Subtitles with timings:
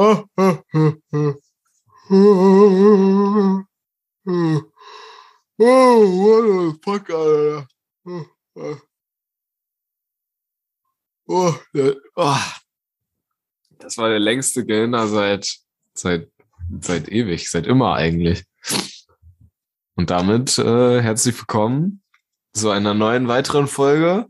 [0.00, 0.62] Oh, what
[5.58, 7.66] the fuck, Alter.
[11.26, 11.52] Oh.
[13.80, 15.52] Das war der längste Gehirner seit,
[15.94, 16.30] seit,
[16.80, 18.44] seit ewig, seit immer eigentlich.
[19.96, 22.04] Und damit äh, herzlich willkommen
[22.52, 24.28] zu einer neuen weiteren Folge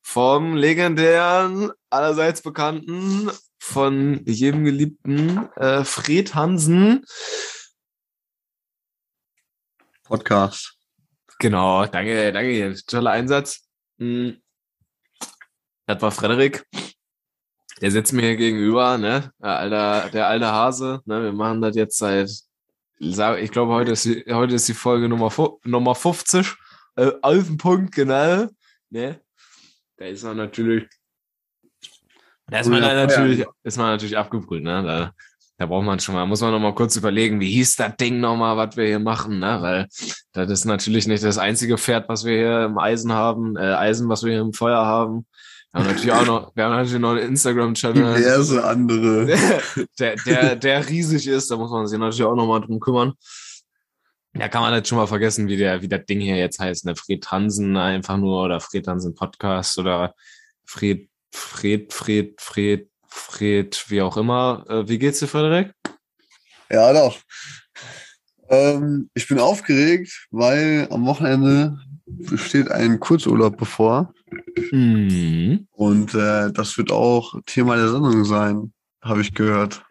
[0.00, 3.30] vom legendären, allerseits bekannten,
[3.66, 7.04] von jedem geliebten äh, Fred Hansen.
[10.04, 10.78] Podcast.
[11.40, 13.68] Genau, danke, danke, toller Einsatz.
[13.98, 14.40] Hm.
[15.86, 16.64] Das war Frederik.
[17.80, 19.32] Der sitzt mir hier gegenüber, ne?
[19.40, 21.02] Der alter, der alte Hase.
[21.04, 21.24] Ne?
[21.24, 22.30] Wir machen das jetzt seit,
[22.98, 25.30] ich glaube, heute ist die, heute ist die Folge Nummer,
[25.64, 26.54] Nummer 50.
[26.94, 28.46] Äh, auf den Punkt, genau.
[28.90, 29.20] Ne?
[29.96, 30.88] Da ist man natürlich,
[32.48, 34.82] da ist man da natürlich, ist man natürlich abgebrüht, ne?
[34.82, 35.12] Da,
[35.58, 38.20] da braucht man schon mal, muss man noch mal kurz überlegen, wie hieß das Ding
[38.20, 39.58] noch mal, was wir hier machen, ne?
[39.60, 39.88] Weil
[40.32, 44.08] das ist natürlich nicht das einzige Pferd, was wir hier im Eisen haben, äh, Eisen,
[44.08, 45.26] was wir hier im Feuer haben.
[45.72, 48.16] Wir haben natürlich auch noch, wir haben natürlich noch einen Instagram-Channel.
[48.16, 49.26] Diverse andere.
[49.98, 53.14] Der, der, der riesig ist, da muss man sich natürlich auch noch mal drum kümmern.
[54.32, 56.84] Da kann man jetzt schon mal vergessen, wie der, wie das Ding hier jetzt heißt,
[56.84, 56.94] ne?
[56.94, 60.14] Fred Hansen einfach nur oder Fred Hansen Podcast oder
[60.66, 64.64] Fred, Fred, Fred, Fred, Fred, wie auch immer.
[64.68, 65.72] Äh, wie geht's dir, Frederik?
[66.70, 67.18] Ja, doch.
[68.48, 71.78] Ähm, ich bin aufgeregt, weil am Wochenende
[72.36, 74.12] steht ein Kurzurlaub bevor.
[74.70, 75.66] Mhm.
[75.72, 79.82] Und äh, das wird auch Thema der Sendung sein, habe ich gehört.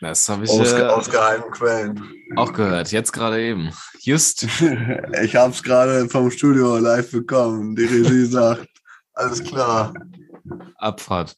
[0.00, 2.02] Das habe ich aus, äh, aus geheimen Quellen.
[2.34, 3.70] auch gehört, jetzt gerade eben.
[4.00, 4.42] Just.
[5.22, 7.76] ich habe es gerade vom Studio live bekommen.
[7.76, 8.66] Die Regie sagt,
[9.14, 9.94] alles klar.
[10.76, 11.36] Abfahrt.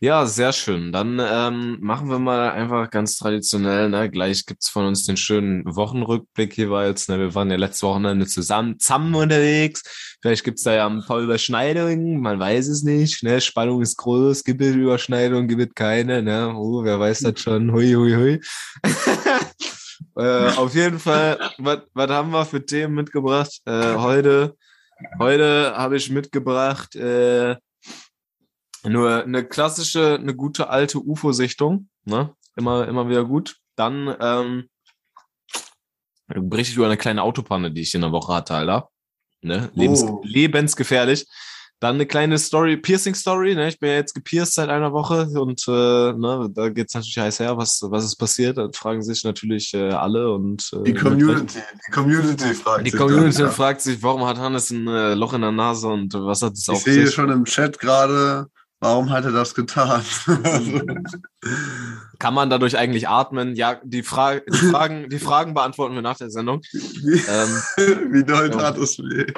[0.00, 0.90] Ja, sehr schön.
[0.90, 3.88] Dann ähm, machen wir mal einfach ganz traditionell.
[3.88, 4.10] Ne?
[4.10, 7.06] Gleich gibt's von uns den schönen Wochenrückblick jeweils.
[7.06, 7.20] Ne?
[7.20, 9.82] Wir waren ja letzte Wochenende zusammen, zusammen unterwegs.
[10.20, 13.22] Vielleicht gibt's da ja ein paar Überschneidungen, man weiß es nicht.
[13.22, 13.40] Ne?
[13.40, 16.20] Spannung ist groß, gibt es Überschneidungen, gibt es keine.
[16.20, 16.52] Ne?
[16.52, 17.72] Oh, wer weiß das schon?
[17.72, 18.40] Hui, hui, hui.
[20.16, 23.60] äh, auf jeden Fall, was haben wir für Themen mitgebracht?
[23.66, 24.56] Äh, heute
[25.18, 27.56] heute habe ich mitgebracht äh,
[28.84, 32.34] nur eine klassische, eine gute alte UFO-Sichtung, ne?
[32.56, 33.56] Immer, immer wieder gut.
[33.76, 34.68] Dann ähm,
[36.56, 38.88] ich über eine kleine Autopanne, die ich in der Woche hatte, Alter.
[39.40, 39.70] Ne?
[39.74, 40.20] Lebens Oh.
[40.24, 41.26] Lebensgefährlich.
[41.80, 43.56] Dann eine kleine Story, Piercing-Story.
[43.56, 43.66] Ne?
[43.66, 47.40] Ich bin ja jetzt gepierst seit einer Woche und äh, ne, da geht's natürlich heiß
[47.40, 48.56] her, was, was ist passiert.
[48.56, 53.00] Da fragen sich natürlich äh, alle und äh, Die Community, die Community fragt die sich
[53.00, 53.52] Community dann, ja.
[53.52, 56.62] fragt sich, warum hat Hannes ein äh, Loch in der Nase und was hat es
[56.62, 57.14] Ich auf sehe sich?
[57.14, 58.46] schon im Chat gerade,
[58.82, 60.04] warum hat er das getan?
[62.18, 63.54] Kann man dadurch eigentlich atmen?
[63.54, 66.60] Ja, die, Fra die, Fragen, die Fragen beantworten wir nach der Sendung.
[66.72, 68.58] Wie, Ähm, wie doll ja.
[68.58, 69.32] tat es weh?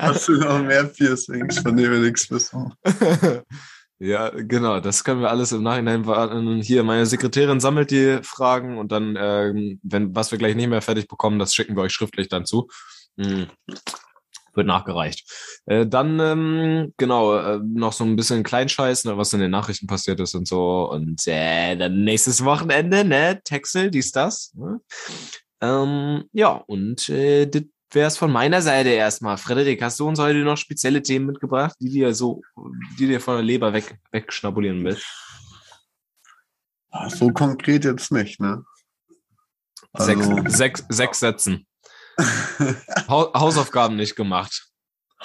[0.00, 2.72] Hast du noch mehr Piercings, von denen wir nichts wissen?
[3.98, 6.62] ja, genau, das können wir alles im Nachhinein beantworten.
[6.62, 10.82] Hier, meine Sekretärin sammelt die Fragen und dann, ähm, wenn was wir gleich nicht mehr
[10.82, 12.68] fertig bekommen, das schicken wir euch schriftlich dann zu.
[13.18, 13.48] Hm.
[14.54, 15.28] Wird nachgereicht.
[15.70, 19.86] Äh, dann, ähm, genau, äh, noch so ein bisschen Kleinscheiß, ne, was in den Nachrichten
[19.86, 20.90] passiert ist und so.
[20.90, 24.52] Und äh, dann nächstes Wochenende, ne, Texel, dies, das.
[24.54, 24.80] Ne?
[25.60, 29.36] Ähm, ja, und äh, das wäre es von meiner Seite erstmal.
[29.36, 32.42] Frederik, hast du uns heute noch spezielle Themen mitgebracht, die dir so,
[32.98, 35.06] die dir von der Leber weg, wegschnabulieren willst?
[37.10, 38.64] So konkret jetzt nicht, ne?
[39.96, 41.64] Sechs, Also- sechs, sechs Sätzen.
[43.08, 44.69] Hau Hausaufgaben nicht gemacht.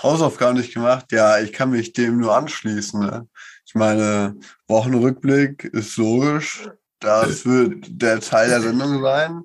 [0.01, 2.99] Hausaufgaben nicht gemacht, ja, ich kann mich dem nur anschließen.
[2.99, 3.27] Ne?
[3.65, 4.35] Ich meine,
[4.67, 6.69] Wochenrückblick ist logisch.
[6.99, 9.43] Das wird der Teil der Sendung sein.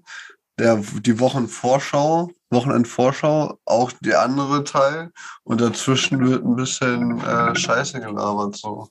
[0.59, 5.11] Der, die Wochenvorschau, Wochenendvorschau, auch der andere Teil.
[5.43, 8.57] Und dazwischen wird ein bisschen äh, Scheiße gelabert.
[8.57, 8.89] So.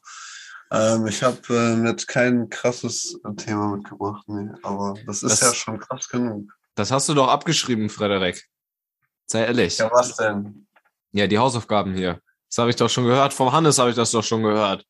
[0.71, 5.53] Ähm, ich habe ähm, jetzt kein krasses Thema mitgebracht, nee, aber das ist Das- ja
[5.53, 6.49] schon krass genug.
[6.75, 8.47] Das hast du doch abgeschrieben, Frederik.
[9.25, 9.77] Sei ehrlich.
[9.79, 10.67] Ja, was denn?
[11.11, 12.19] Ja, die Hausaufgaben hier.
[12.49, 13.33] Das habe ich doch schon gehört.
[13.33, 14.85] Vom Hannes habe ich das doch schon gehört.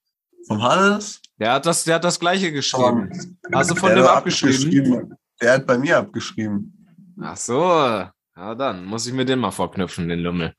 [0.48, 1.22] Vom Hannes?
[1.38, 3.38] Der hat das, der hat das gleiche geschrieben.
[3.54, 5.14] Hast du von Der dem abgeschrieben?
[5.42, 7.16] Der hat bei mir abgeschrieben.
[7.22, 7.62] Ach so.
[7.62, 10.54] Ja, dann muss ich mir den mal vorknüpfen, den Lummel.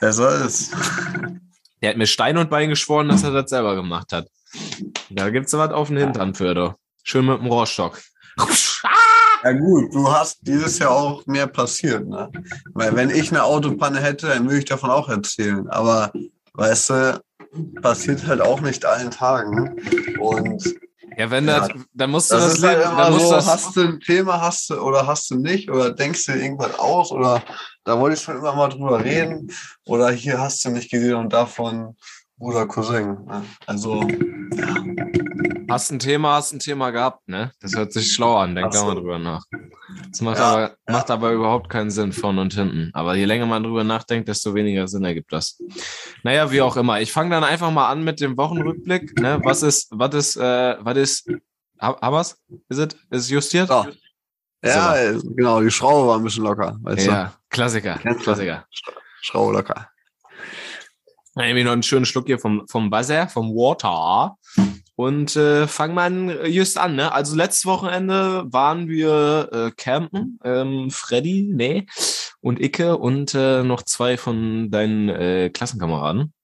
[0.00, 0.70] Er soll es.
[1.82, 4.28] Der hat mir Stein und Bein geschworen, dass er das selber gemacht hat.
[5.10, 6.74] Da gibt's was auf den Hintern für, du.
[7.02, 8.00] Schön mit dem Rohrstock.
[9.42, 12.30] Ja gut, du hast dieses Jahr auch mehr passiert, ne?
[12.74, 15.66] Weil wenn ich eine Autopanne hätte, dann würde ich davon auch erzählen.
[15.70, 16.12] Aber
[16.54, 17.22] weißt du,
[17.80, 19.76] passiert halt auch nicht allen Tagen.
[20.18, 20.62] Und
[21.16, 21.60] Ja, wenn Ja.
[21.60, 23.46] das, dann musst du Das, das, ist halt Leben, immer dann musst so, du das,
[23.46, 27.10] hast du ein Thema, hast du oder hast du nicht, oder denkst du irgendwas aus,
[27.10, 27.42] oder
[27.84, 29.50] da wollte ich schon immer mal drüber reden,
[29.86, 31.96] oder hier hast du nicht gesehen und davon
[32.38, 33.24] Bruder Cousin.
[33.26, 33.42] Ne?
[33.66, 34.06] Also,
[35.70, 37.52] hast ein Thema, hast ein Thema gehabt, ne?
[37.60, 38.86] Das hört sich schlau an, denk da so.
[38.86, 39.42] mal drüber nach.
[40.10, 42.90] Das macht, Ja, aber, macht aber überhaupt keinen Sinn vorne und hinten.
[42.92, 45.58] Aber je länger man drüber nachdenkt, desto weniger Sinn ergibt das.
[46.22, 47.00] Naja, wie auch immer.
[47.00, 49.18] Ich fange dann einfach mal an mit dem Wochenrückblick.
[49.20, 49.40] Ne?
[49.44, 51.30] Was ist, was ist, äh, was ist,
[51.78, 52.36] hab, haben wir's?
[52.68, 52.86] Ist es?
[53.10, 53.68] Ist es justiert?
[53.68, 53.86] so.
[54.62, 58.14] Ja, genau, die Schraube war ein bisschen locker, weißt Ja, Klassiker, du?
[58.16, 58.66] Klassiker.
[58.86, 58.92] du?
[59.22, 59.88] Schraube locker.
[61.36, 64.36] Ich noch einen schönen Schluck hier vom, vom Wasser, vom Water.
[65.00, 66.94] Und äh, fangen wir an, just an.
[66.94, 67.10] Ne?
[67.10, 70.38] Also letztes Wochenende waren wir äh, campen.
[70.44, 71.86] Ähm, Freddy, nee,
[72.42, 76.34] und Icke und äh, noch zwei von deinen äh, Klassenkameraden.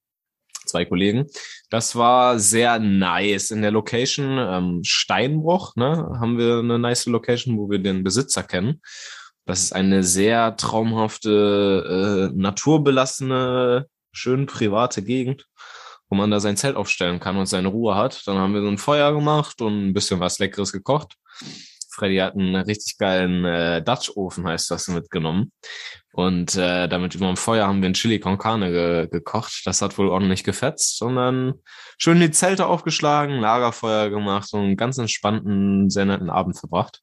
[0.64, 1.26] Zwei Kollegen.
[1.69, 3.50] Das war sehr nice.
[3.50, 8.43] In der Location ähm, Steinbruch ne, haben wir eine nice Location, wo wir den Besitzer
[8.43, 8.81] kennen.
[9.44, 15.47] Das ist eine sehr traumhafte, äh, naturbelassene, schön private Gegend,
[16.17, 18.27] man da sein Zelt aufstellen kann und seine Ruhe hat.
[18.27, 21.17] Dann haben wir so ein Feuer gemacht und ein bisschen was Leckeres gekocht.
[21.97, 25.51] Freddy hat einen richtig geilen äh, Dutch-Ofen, heißt das, mitgenommen.
[26.13, 29.63] Und äh, damit über dem Feuer haben wir ein Chili con Carne ge gekocht.
[29.65, 31.01] Das hat wohl ordentlich gefetzt.
[31.03, 31.55] Und dann
[31.99, 37.01] schön die Zelte aufgeschlagen, Lagerfeuer gemacht und einen ganz entspannten, sehr netten Abend verbracht.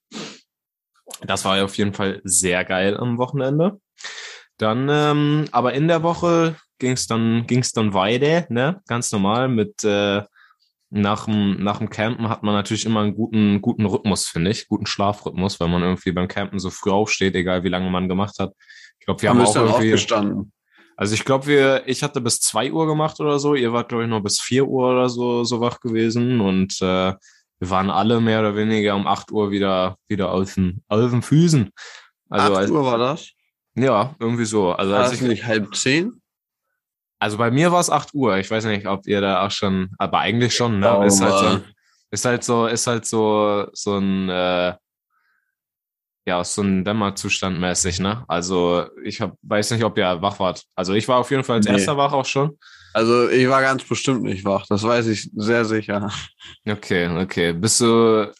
[1.22, 3.80] Das war ja auf jeden Fall sehr geil am Wochenende.
[4.58, 8.82] Dann, ähm, aber in der Woche ging's dann, ging's dann weiter, ne?
[8.88, 10.22] Ganz normal mit äh,
[10.92, 14.68] nach dem, nach dem Campen hat man natürlich immer einen guten, guten Rhythmus, finde ich,
[14.68, 18.36] guten Schlafrhythmus, weil man irgendwie beim Campen so früh aufsteht, egal wie lange man gemacht
[18.38, 18.54] hat.
[19.00, 20.52] Ich glaube, wir haben, auch irgendwie, aufgestanden.
[20.96, 24.04] also ich glaube, wir, ich hatte bis zwei Uhr gemacht oder so, ihr wart, glaube
[24.04, 27.14] ich, noch bis vier Uhr oder so, so wach gewesen und äh,
[27.60, 31.22] wir waren alle mehr oder weniger um acht Uhr wieder, wieder auf den, auf den
[31.22, 31.72] Füßen.
[32.30, 33.32] Also, 8 als, Uhr war das?
[33.76, 34.74] ja, irgendwie so.
[34.74, 36.22] Also, War als ich, nicht halb zehn?
[37.24, 38.38] Also bei mir war es 8 Uhr.
[38.38, 40.98] Ich weiß nicht, ob ihr da auch schon, aber eigentlich schon, ne?
[40.98, 41.64] Oh, ist halt so, Mann.
[42.12, 44.74] ist halt so, ist halt so, so ein, äh,
[46.26, 48.26] ja, so ein Dämmerzustand mäßig, ne?
[48.28, 50.64] Also ich hab, weiß nicht, ob ihr wach wart.
[50.76, 51.74] Also ich war auf jeden Fall als Nee.
[51.74, 52.58] erster wach auch schon.
[52.94, 56.12] Also ich war ganz bestimmt nicht wach, das weiß ich sehr sicher.
[56.68, 57.54] Okay, okay.
[57.54, 58.32] Bist du,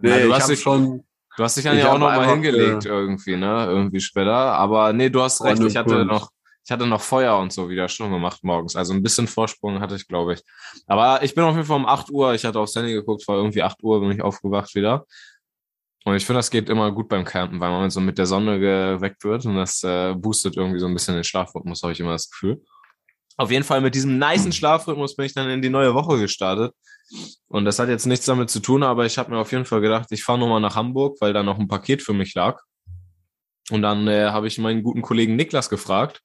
[0.00, 1.04] Nee, na, du, ich hast dich, schon.
[1.36, 3.66] du hast dich dann ja auch hab noch mal einfach, hingelegt irgendwie, ne?
[3.68, 4.32] Irgendwie später.
[4.34, 5.62] Aber nee, du hast recht.
[5.62, 6.30] Ich hatte noch,
[6.64, 8.76] ich hatte noch Feuer und so wieder schon gemacht morgens.
[8.76, 10.42] Also ein bisschen Vorsprung hatte ich, glaube ich.
[10.86, 13.36] Aber ich bin auf jeden Fall um 8 Uhr, ich hatte aufs Handy geguckt, war
[13.36, 15.06] irgendwie 8 Uhr, bin ich aufgewacht wieder.
[16.04, 18.58] Und ich finde, das geht immer gut beim Campen, weil man so mit der Sonne
[18.58, 22.12] geweckt wird und das äh, boostet irgendwie so ein bisschen den Schlafrhythmus, habe ich immer
[22.12, 22.62] das Gefühl.
[23.36, 26.74] Auf jeden Fall mit diesem niceen Schlafrhythmus bin ich dann in die neue Woche gestartet.
[27.48, 29.80] Und das hat jetzt nichts damit zu tun, aber ich habe mir auf jeden Fall
[29.80, 32.60] gedacht, ich fahre nochmal nach Hamburg, weil da noch ein Paket für mich lag.
[33.70, 36.22] Und dann äh, habe ich meinen guten Kollegen Niklas gefragt,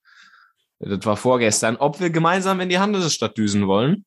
[0.85, 4.05] das war vorgestern, ob wir gemeinsam in die Handelsstadt düsen wollen.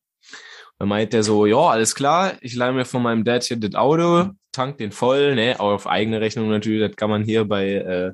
[0.77, 3.75] Dann meint der so, ja, alles klar, ich leihe mir von meinem Dad hier das
[3.75, 8.13] Auto, tank den voll, ne, auf eigene Rechnung natürlich, das kann man hier bei, äh,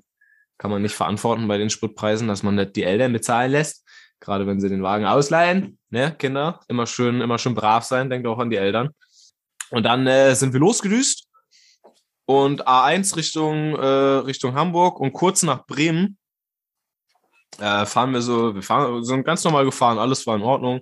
[0.57, 3.85] kann man nicht verantworten bei den Spritpreisen, dass man das die Eltern bezahlen lässt,
[4.19, 8.27] gerade wenn sie den Wagen ausleihen, ne, Kinder, immer schön, immer schön brav sein, denkt
[8.27, 8.89] auch an die Eltern.
[9.69, 11.27] Und dann äh, sind wir losgedüst
[12.25, 13.85] und A1 Richtung, äh,
[14.25, 16.17] Richtung Hamburg und kurz nach Bremen
[17.59, 20.81] äh, fahren wir so, wir fahren, sind ganz normal gefahren, alles war in Ordnung.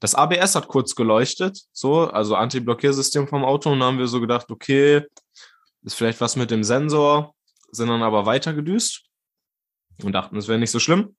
[0.00, 4.20] Das ABS hat kurz geleuchtet, so, also Anti-Blockiersystem vom Auto, und dann haben wir so
[4.20, 5.02] gedacht, okay,
[5.84, 7.34] ist vielleicht was mit dem Sensor,
[7.70, 9.04] sind dann aber weiter gedüst
[10.02, 11.16] und dachten, es wäre nicht so schlimm.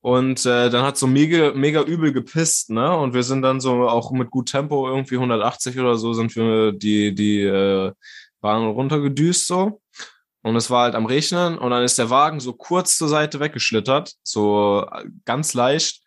[0.00, 2.96] Und äh, dann hat so mega, mega übel gepisst, ne?
[2.96, 6.70] Und wir sind dann so auch mit gut Tempo, irgendwie 180 oder so, sind wir
[6.70, 7.92] die, die äh,
[8.40, 9.80] Bahn runtergedüst so.
[10.46, 13.40] Und es war halt am Regnen und dann ist der Wagen so kurz zur Seite
[13.40, 16.02] weggeschlittert, so äh, ganz leicht.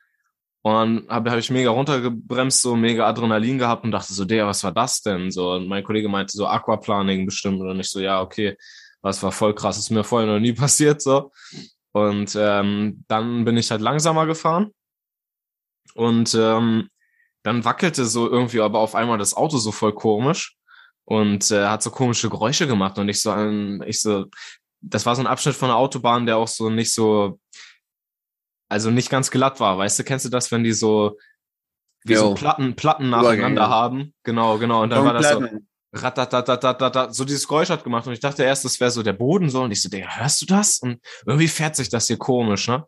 [0.61, 4.47] Und dann habe hab ich mega runtergebremst, so mega Adrenalin gehabt und dachte so, der,
[4.47, 5.29] was war das denn?
[5.29, 8.55] So, und mein Kollege meinte so Aquaplaning bestimmt oder nicht so, ja, okay,
[9.01, 11.33] das war voll krass, ist mir vorher noch nie passiert, so.
[11.91, 14.71] Und ähm, dann bin ich halt langsamer gefahren
[15.95, 16.87] und ähm,
[17.43, 20.58] dann wackelte so irgendwie aber auf einmal das Auto so voll komisch
[21.09, 24.25] und äh, hat so komische Geräusche gemacht und ich so, ähm, ich so,
[24.79, 27.39] das war so ein Abschnitt von der Autobahn, der auch so nicht so,
[28.69, 31.17] also nicht ganz glatt war, weißt du, kennst du das, wenn die so
[32.05, 32.33] wie so Jo.
[32.35, 34.13] Platten, Platten nacheinander haben?
[34.23, 34.83] Genau, genau.
[34.83, 35.67] Und dann war das so, Kompletten.
[35.95, 39.49] ratatatatata, so dieses Geräusch hat gemacht und ich dachte erst, das wäre so der Boden
[39.49, 40.77] so und ich so, Digga, hörst du das?
[40.77, 42.85] Und irgendwie fährt sich das hier komisch, ne?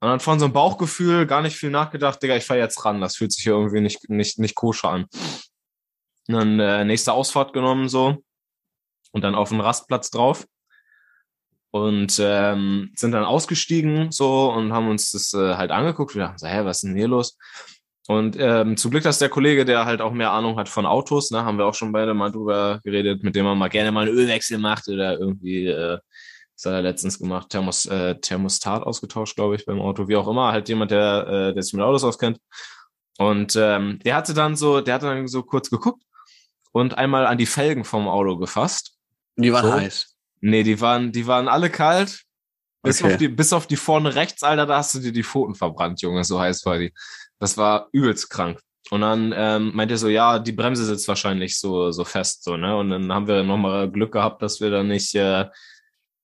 [0.00, 3.02] Und dann von so einem Bauchgefühl gar nicht viel nachgedacht, Digga, ich fahr jetzt ran,
[3.02, 5.06] das fühlt sich hier irgendwie nicht, nicht, nicht koscher an.
[6.34, 8.22] Dann äh, nächste Ausfahrt genommen so
[9.12, 10.46] und dann auf den Rastplatz drauf
[11.70, 16.14] und ähm, sind dann ausgestiegen so und haben uns das äh, halt angeguckt.
[16.14, 17.36] Wir dachten so, hä, was ist denn hier los?
[18.08, 21.30] Und ähm, zum Glück, dass der Kollege, der halt auch mehr Ahnung hat von Autos,
[21.30, 24.06] ne, haben wir auch schon beide mal drüber geredet, mit dem man mal gerne mal
[24.06, 25.98] einen Ölwechsel macht oder irgendwie, äh,
[26.54, 30.26] das hat er letztens gemacht, Thermos, äh, Thermostat ausgetauscht, glaube ich, beim Auto, wie auch
[30.26, 32.38] immer, halt jemand, der, äh, der sich mit Autos auskennt.
[33.18, 36.02] Und ähm, der hatte dann so, der hatte dann so kurz geguckt
[36.72, 38.94] und einmal an die Felgen vom Auto gefasst.
[39.36, 39.72] Die waren So.
[39.72, 40.14] heiß.
[40.40, 42.22] Nee, die waren, die waren alle kalt.
[42.82, 43.12] Bis, Okay.
[43.12, 46.00] auf die, bis auf die vorne rechts, Alter, da hast du dir die Pfoten verbrannt,
[46.00, 46.92] Junge, so heiß war die.
[47.40, 48.60] Das war übelst krank.
[48.90, 52.56] Und dann ähm, meint er so, ja, die Bremse sitzt wahrscheinlich so, so fest, so,
[52.56, 52.76] ne?
[52.76, 55.46] Und dann haben wir nochmal Glück gehabt, dass wir da nicht, äh,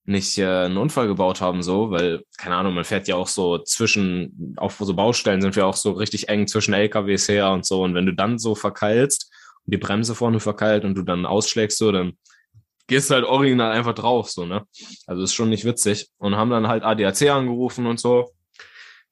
[0.07, 3.59] nicht äh, einen Unfall gebaut haben, so, weil, keine Ahnung, man fährt ja auch so
[3.59, 7.83] zwischen, auf so Baustellen sind wir auch so richtig eng zwischen LKWs her und so.
[7.83, 9.31] Und wenn du dann so verkeilst
[9.67, 12.15] und die Bremse vorne verkeilt und du dann ausschlägst, so, dann
[12.87, 14.67] gehst du halt original einfach drauf, so, ne?
[15.07, 16.09] Also ist schon nicht witzig.
[16.19, 18.33] Und haben dann halt ADAC angerufen und so.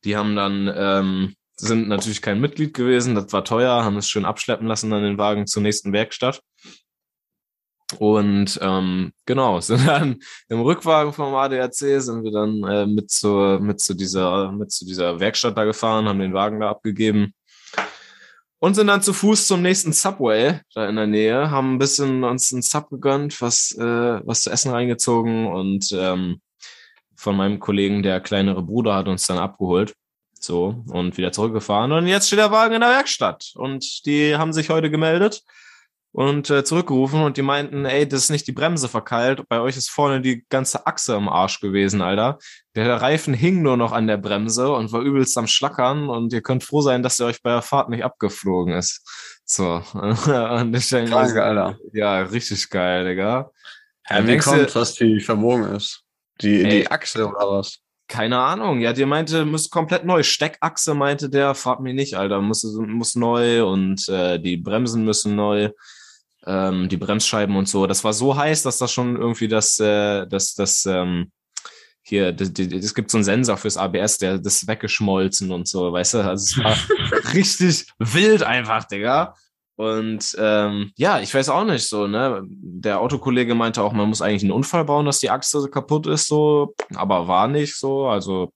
[0.04, 4.25] Die haben dann, ähm, sind natürlich kein Mitglied gewesen, das war teuer, haben es schön
[4.25, 6.42] abschleppen lassen, dann den Wagen zur nächsten Werkstatt.
[7.99, 10.18] Und ähm, genau, sind dann
[10.49, 14.87] im Rückwagen vom ADAC sind wir dann äh, mit zu mit zu dieser mit zu
[14.87, 17.35] dieser Werkstatt da gefahren, haben den Wagen da abgegeben
[18.62, 22.23] und sind dann zu Fuß zum nächsten Subway da in der Nähe, haben ein bisschen
[22.23, 26.40] uns einen Sub gegönnt, was äh, was zu essen reingezogen und ähm,
[27.16, 29.95] von meinem Kollegen der kleinere Bruder hat uns dann abgeholt.
[30.38, 31.90] So, und wieder zurückgefahren.
[31.90, 33.52] Und jetzt steht der Wagen in der Werkstatt.
[33.54, 35.42] Und die haben sich heute gemeldet
[36.12, 39.42] und äh, zurückgerufen und die meinten, ey, das ist nicht die Bremse verkeilt.
[39.49, 42.38] Bei euch ist vorne die ganze Achse im Arsch gewesen, Alter.
[42.75, 46.42] Der Reifen hing nur noch an der Bremse und war übelst am Schlackern und ihr
[46.42, 49.02] könnt froh sein, dass der euch bei der Fahrt nicht abgeflogen ist.
[49.45, 49.83] So.
[49.95, 51.78] und ich denke, Krank, Alter.
[51.95, 53.50] ja, richtig geil, Digga.
[54.11, 56.02] Ja, wie kommt dass die verbogen ist?
[56.42, 56.71] Die, Ey.
[56.71, 57.78] die Achse oder was?
[58.09, 58.81] Keine Ahnung.
[58.81, 60.23] Ja, der meinte, muss komplett neu.
[60.23, 62.42] Steckachse meinte der, frag mich nicht, Alter.
[62.42, 65.71] Muss, muss neu und äh, die Bremsen müssen neu.
[66.46, 67.87] Ähm, die Bremsscheiben und so.
[67.87, 71.30] Das war so heiß, dass das schon irgendwie das, äh, das, das, ähm,
[72.04, 76.18] hier, es gibt so einen Sensor fürs ABS, der das weggeschmolzen und so, weißt du?
[76.18, 76.76] Also es war
[77.34, 79.34] richtig wild einfach, Digga.
[79.76, 82.42] Und ähm, ja, ich weiß auch nicht so, ne?
[82.46, 86.26] Der Autokollege meinte auch, man muss eigentlich einen Unfall bauen, dass die Achse kaputt ist,
[86.26, 88.06] so, aber war nicht so.
[88.06, 88.52] Also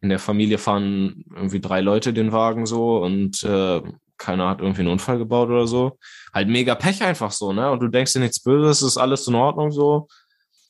[0.00, 3.82] in der Familie fahren irgendwie drei Leute den Wagen so und äh,
[4.18, 5.98] keiner hat irgendwie einen Unfall gebaut oder so.
[6.32, 7.70] Halt mega Pech einfach so, ne?
[7.70, 10.08] Und du denkst dir nichts Böses, ist alles in Ordnung so.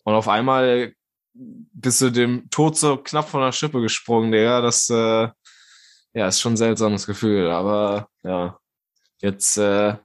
[0.04, 0.92] Und auf einmal
[1.34, 4.60] bist du dem Tod so knapp von der Schippe gesprungen, Digga.
[4.60, 5.28] Das äh,
[6.14, 8.58] ja, ist schon ein seltsames Gefühl, aber ja,
[9.20, 9.96] jetzt äh,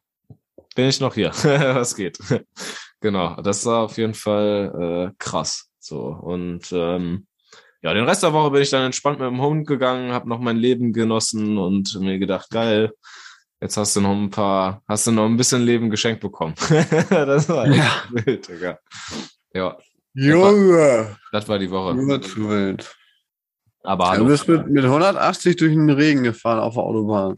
[0.75, 1.29] bin ich noch hier.
[1.43, 2.17] Was geht?
[3.01, 5.69] genau, das war auf jeden Fall äh, krass.
[5.79, 7.27] So und ähm,
[7.81, 10.39] ja, den Rest der Woche bin ich dann entspannt mit dem Hund gegangen, habe noch
[10.39, 12.93] mein Leben genossen und mir gedacht, geil,
[13.63, 16.53] jetzt hast du noch ein paar, hast du noch ein bisschen Leben geschenkt bekommen.
[17.09, 17.91] das war Ja.
[18.11, 18.77] wild, Digga.
[19.53, 19.77] Ja,
[20.13, 21.15] Junge!
[21.31, 21.95] das war die Woche.
[21.95, 22.95] Nur zu wild.
[23.83, 24.25] Aber Du hallo.
[24.25, 27.35] bist mit, mit 180 durch den Regen gefahren auf der Autobahn.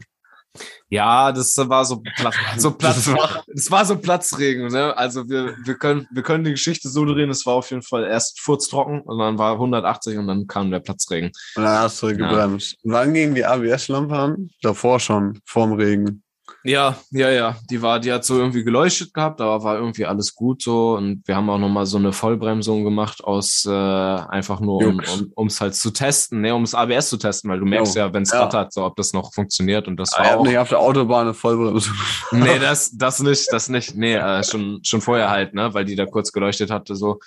[0.88, 3.04] Ja, das war so Platz, so Platz,
[3.52, 4.96] Das war- so Platzregen, ne?
[4.96, 8.04] Also wir, wir können, wir können die Geschichte so drehen, es war auf jeden Fall
[8.04, 11.30] erst furztrocken und dann war 180 und dann kam der Platzregen.
[11.56, 12.76] Und dann hast du gebremst.
[12.82, 14.48] Und wann ging die ABS-Lampe an?
[14.62, 16.22] Davor schon, vorm Regen.
[16.68, 17.56] Ja, ja, ja.
[17.70, 20.96] Die war, die hat so irgendwie geleuchtet gehabt, aber war irgendwie alles gut so.
[20.96, 25.24] Und wir haben auch nochmal so eine Vollbremsung gemacht aus äh, einfach nur, um Jux.
[25.36, 28.02] um halt zu testen, ne, um das ABS zu testen, weil du merkst Jo.
[28.02, 28.40] ja, wenn es Ja.
[28.42, 29.86] rattert, so ob das noch funktioniert.
[29.86, 30.44] Und das Ich war habe auch.
[30.44, 31.90] nicht auf der Autobahn eine Vollbremse.
[32.32, 33.94] Nee, das, das nicht, das nicht.
[33.94, 37.20] Nee, äh, schon, schon vorher halt, ne, weil die da kurz geleuchtet hatte, so.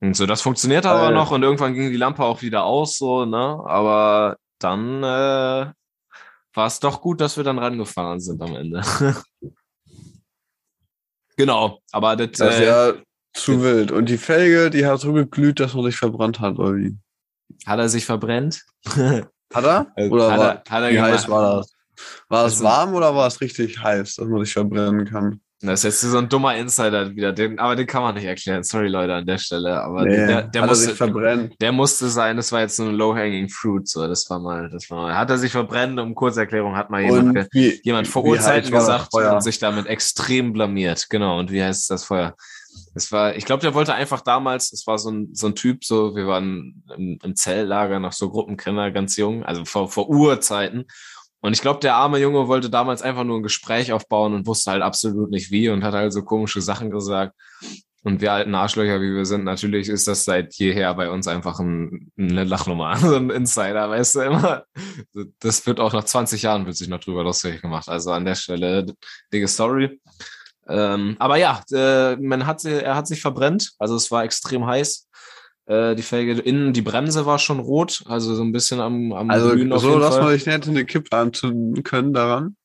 [0.00, 1.14] Und so, das funktioniert aber Äh.
[1.14, 5.66] noch und irgendwann ging die Lampe auch wieder aus, so, ne, aber dann, äh,
[6.54, 8.82] war es doch gut, dass wir dann rangefahren sind am Ende.
[11.36, 12.94] genau, aber das, Das ist äh, ja
[13.32, 13.90] zu wild.
[13.90, 16.96] Und die Felge, die hat so geglüht, dass man sich verbrannt hat, oder wie?
[17.66, 18.64] hat er sich verbrennt?
[19.54, 19.92] Hat er?
[20.10, 21.12] Oder hat war, er, hat er wie gemacht.
[21.12, 21.74] heiß war das?
[22.30, 25.42] War es warm oder war es richtig heiß, dass man sich verbrennen kann?
[25.64, 28.64] Das ist jetzt so ein dummer Insider wieder, den, aber den kann man nicht erklären.
[28.64, 29.80] Sorry, Leute, an der Stelle.
[29.80, 31.54] Aber Nee, der, der er musste, verbrennen.
[31.60, 34.90] Der musste sein, das war jetzt so ein low-hanging fruit, so, das war mal, das
[34.90, 35.16] war mal.
[35.16, 39.42] Hat er sich verbrennt, um Kurzerklärung, hat mal jemand, wie, jemand vor Urzeiten gesagt und
[39.42, 41.06] sich damit extrem blamiert.
[41.10, 42.34] Genau, und wie heißt das Feuer?
[42.94, 45.84] Das war, ich glaube, der wollte einfach damals, das war so ein, so ein Typ,
[45.84, 50.86] so, wir waren im, im Zelllager noch so Gruppenkenner, ganz jung, also vor, vor Urzeiten.
[51.42, 54.70] Und ich glaube, der arme Junge wollte damals einfach nur ein Gespräch aufbauen und wusste
[54.70, 57.34] halt absolut nicht wie und hat halt so komische Sachen gesagt.
[58.04, 61.58] Und wir alten Arschlöcher, wie wir sind, natürlich ist das seit jeher bei uns einfach
[61.58, 64.64] ein, eine Lachnummer, so ein Insider, weißt du immer.
[65.40, 67.88] Das wird auch nach 20 Jahren wird sich noch drüber lustig gemacht.
[67.88, 68.86] Also an der Stelle,
[69.32, 70.00] dicke Story.
[70.68, 75.08] Ähm, aber ja, äh, man hat, er hat sich verbrennt, also es war extrem heiß.
[75.66, 79.30] Äh, die Felge innen, die Bremse war schon rot, also so ein bisschen am, am
[79.30, 82.56] Also so, dass man sich hätte eine Kippe anzünden können daran.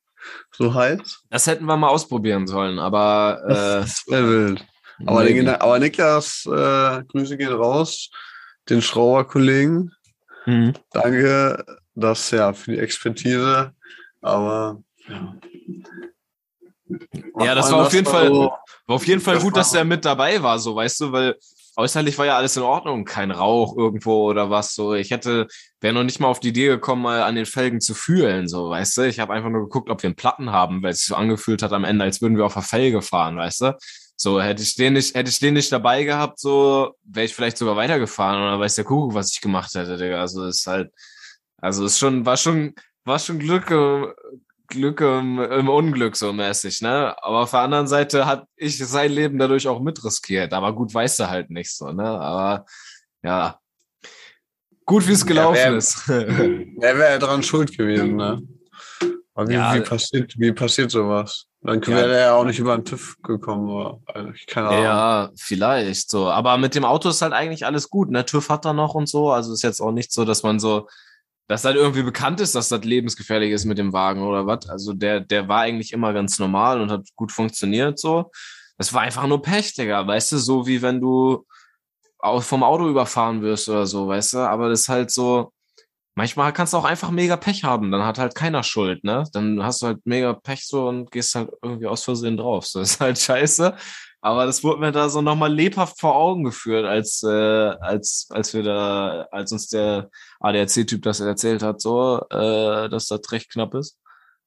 [0.52, 1.24] So heiß.
[1.30, 4.66] Das hätten wir mal ausprobieren sollen, aber äh, das wäre wild.
[5.06, 8.10] Aber, den, aber Niklas, äh, Grüße gehen raus,
[8.68, 9.92] den Schrauber-Kollegen.
[10.48, 10.74] Mhm.
[10.92, 11.64] Danke,
[11.94, 13.74] das ja für die Expertise.
[14.22, 15.36] Aber ja.
[17.40, 18.52] Ja, das war auf jeden Fall, war
[18.88, 21.36] auf jeden Fall gut, dass der mit dabei war, so weißt du, weil
[21.78, 24.96] äußerlich war ja alles in Ordnung, kein Rauch irgendwo oder was so.
[24.96, 25.48] Ich hätte,
[25.80, 28.70] wäre noch nicht mal auf die Idee gekommen, mal an den Felgen zu fühlen, so
[28.70, 29.02] weißt du.
[29.04, 31.62] Ich habe einfach nur geguckt, ob wir einen Platten haben, weil es sich so angefühlt
[31.62, 33.78] hat am Ende, als würden wir auf der Felge fahren, weißt du.
[34.16, 37.58] So, hätte ich den nicht, hätte ich den nicht dabei gehabt, so, wäre ich vielleicht
[37.58, 40.20] sogar weitergefahren oder weiß der Kuckuck, was ich gemacht hätte, Digga.
[40.20, 40.92] Also ist halt,
[41.58, 42.74] also ist schon, war schon,
[43.06, 44.08] war schon Glück, äh,
[44.68, 47.16] Glück im, im Unglück so mäßig, ne?
[47.22, 50.54] Aber auf der anderen Seite hat ich sein Leben dadurch auch mitriskiert.
[50.54, 52.04] Aber gut, weiß er halt nicht so, ne?
[52.04, 52.66] Aber
[53.24, 53.60] ja,
[54.86, 56.04] gut, wie es gelaufen ja, wär, ist.
[56.08, 58.42] Wer wäre daran schuld gewesen, ne?
[59.34, 61.46] Aber wie, ja, wie, passiert, wie passiert sowas?
[61.62, 62.16] Dann wäre ja.
[62.16, 63.70] er ja auch nicht über den TÜV gekommen.
[63.70, 64.00] Oder?
[64.08, 64.84] Also ich keine Ahnung.
[64.84, 66.30] Ja, vielleicht so.
[66.30, 68.10] Aber mit dem Auto ist halt eigentlich alles gut.
[68.10, 68.26] Ne?
[68.26, 69.32] TÜV hat er noch und so.
[69.32, 70.88] Also ist jetzt auch nicht so, dass man so,
[71.48, 74.68] dass halt irgendwie bekannt ist, dass das lebensgefährlich ist mit dem Wagen oder was.
[74.70, 78.32] Also der, der war eigentlich immer ganz normal und hat gut funktioniert so.
[78.78, 80.06] Das war einfach nur Pech, Digga.
[80.06, 81.46] Weißt du, so wie wenn du
[82.40, 84.38] vom Auto überfahren wirst oder so, weißt du.
[84.40, 85.54] Aber das ist halt so,
[86.16, 89.24] manchmal kannst du auch einfach mega Pech haben, dann hat halt keiner Schuld, ne?
[89.34, 92.66] Dann hast du halt mega Pech so und gehst halt irgendwie aus Versehen drauf.
[92.66, 93.76] So ist halt scheiße.
[94.22, 98.54] Aber das wurde mir da so nochmal lebhaft vor Augen geführt, als, äh, als, als
[98.54, 103.74] wir da, als uns der ADAC-Typ das erzählt hat, so, äh, dass das recht knapp
[103.76, 103.98] ist.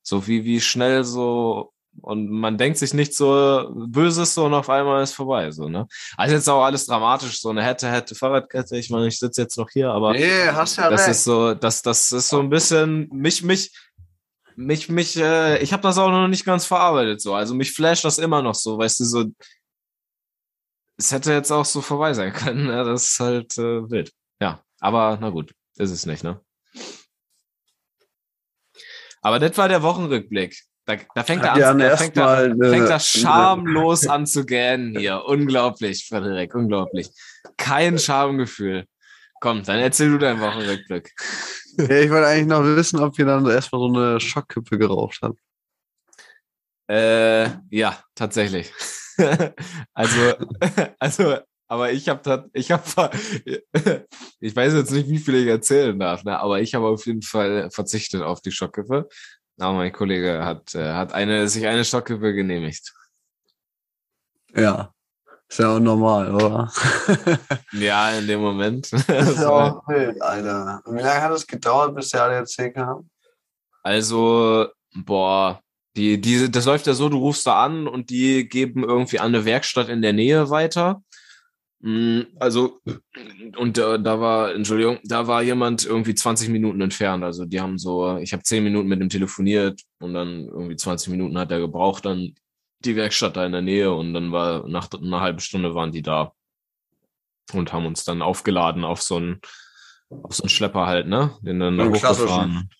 [0.02, 4.70] So wie, wie schnell so und man denkt sich nicht so Böses so und auf
[4.70, 5.86] einmal ist vorbei, so, ne?
[6.16, 8.76] Also jetzt auch alles dramatisch, so eine hätte, hätte Fahrradkette.
[8.76, 11.10] Ich meine, ich sitze jetzt noch hier, aber nee, hast ja das recht.
[11.10, 13.72] ist so, das, das ist so ein bisschen mich, mich,
[14.56, 17.34] mich, mich, äh, ich habe das auch noch nicht ganz verarbeitet, so.
[17.34, 19.24] Also mich flasht das immer noch so, weißt du, so.
[21.00, 22.84] Es hätte jetzt auch so vorbei sein können, ne?
[22.84, 24.12] Das ist halt äh, wild.
[24.40, 26.40] Ja, aber na gut, ist es nicht, ne?
[29.22, 30.58] Aber das war der Wochenrückblick.
[30.86, 34.98] Da, da fängt er an, da fängt, er, eine, fängt er schamlos an zu gähnen
[34.98, 35.24] hier.
[35.24, 37.10] Unglaublich, Frederik, unglaublich.
[37.56, 38.86] Kein Schamgefühl.
[39.40, 41.14] Komm, dann erzähl du deinen Wochenrückblick.
[41.78, 45.38] Ja, ich wollte eigentlich noch wissen, ob ihr dann erstmal so eine Schockkippe geraucht habt.
[46.88, 48.72] Äh, ja, tatsächlich.
[49.94, 50.34] also,
[50.98, 52.82] also, aber ich habe ich habe
[54.40, 56.38] ich weiß jetzt nicht, wie viel ich erzählen darf, ne?
[56.38, 59.08] aber ich habe auf jeden Fall verzichtet auf die Schockkippe.
[59.58, 62.94] Aber mein Kollege hat, äh, hat eine, sich eine Stockkippe genehmigt.
[64.54, 64.92] Ja.
[65.48, 66.72] Ist ja auch normal, oder?
[67.72, 68.90] ja, in dem Moment.
[68.92, 70.80] Das ist ja auch wild, Alter.
[70.86, 73.10] Wie lange hat es gedauert, bis der ADAC kam?
[73.82, 75.60] Also, boah,
[75.96, 79.34] die, diese, das läuft ja so, du rufst da an und die geben irgendwie an
[79.34, 81.02] eine Werkstatt in der Nähe weiter.
[81.80, 82.80] Mm, also,
[83.56, 87.24] und äh, da war, Entschuldigung, da war jemand irgendwie 20 Minuten entfernt.
[87.24, 91.10] Also, die haben so, ich habe 10 Minuten mit ihm telefoniert und dann irgendwie 20
[91.10, 92.34] Minuten hat er gebraucht, dann
[92.84, 96.02] die Werkstatt da in der Nähe und dann war nach einer halben Stunde waren die
[96.02, 96.32] da
[97.52, 99.40] und haben uns dann aufgeladen auf so einen,
[100.22, 101.36] auf so einen Schlepper halt, ne?
[101.42, 102.70] Den dann ja, hochgefahren.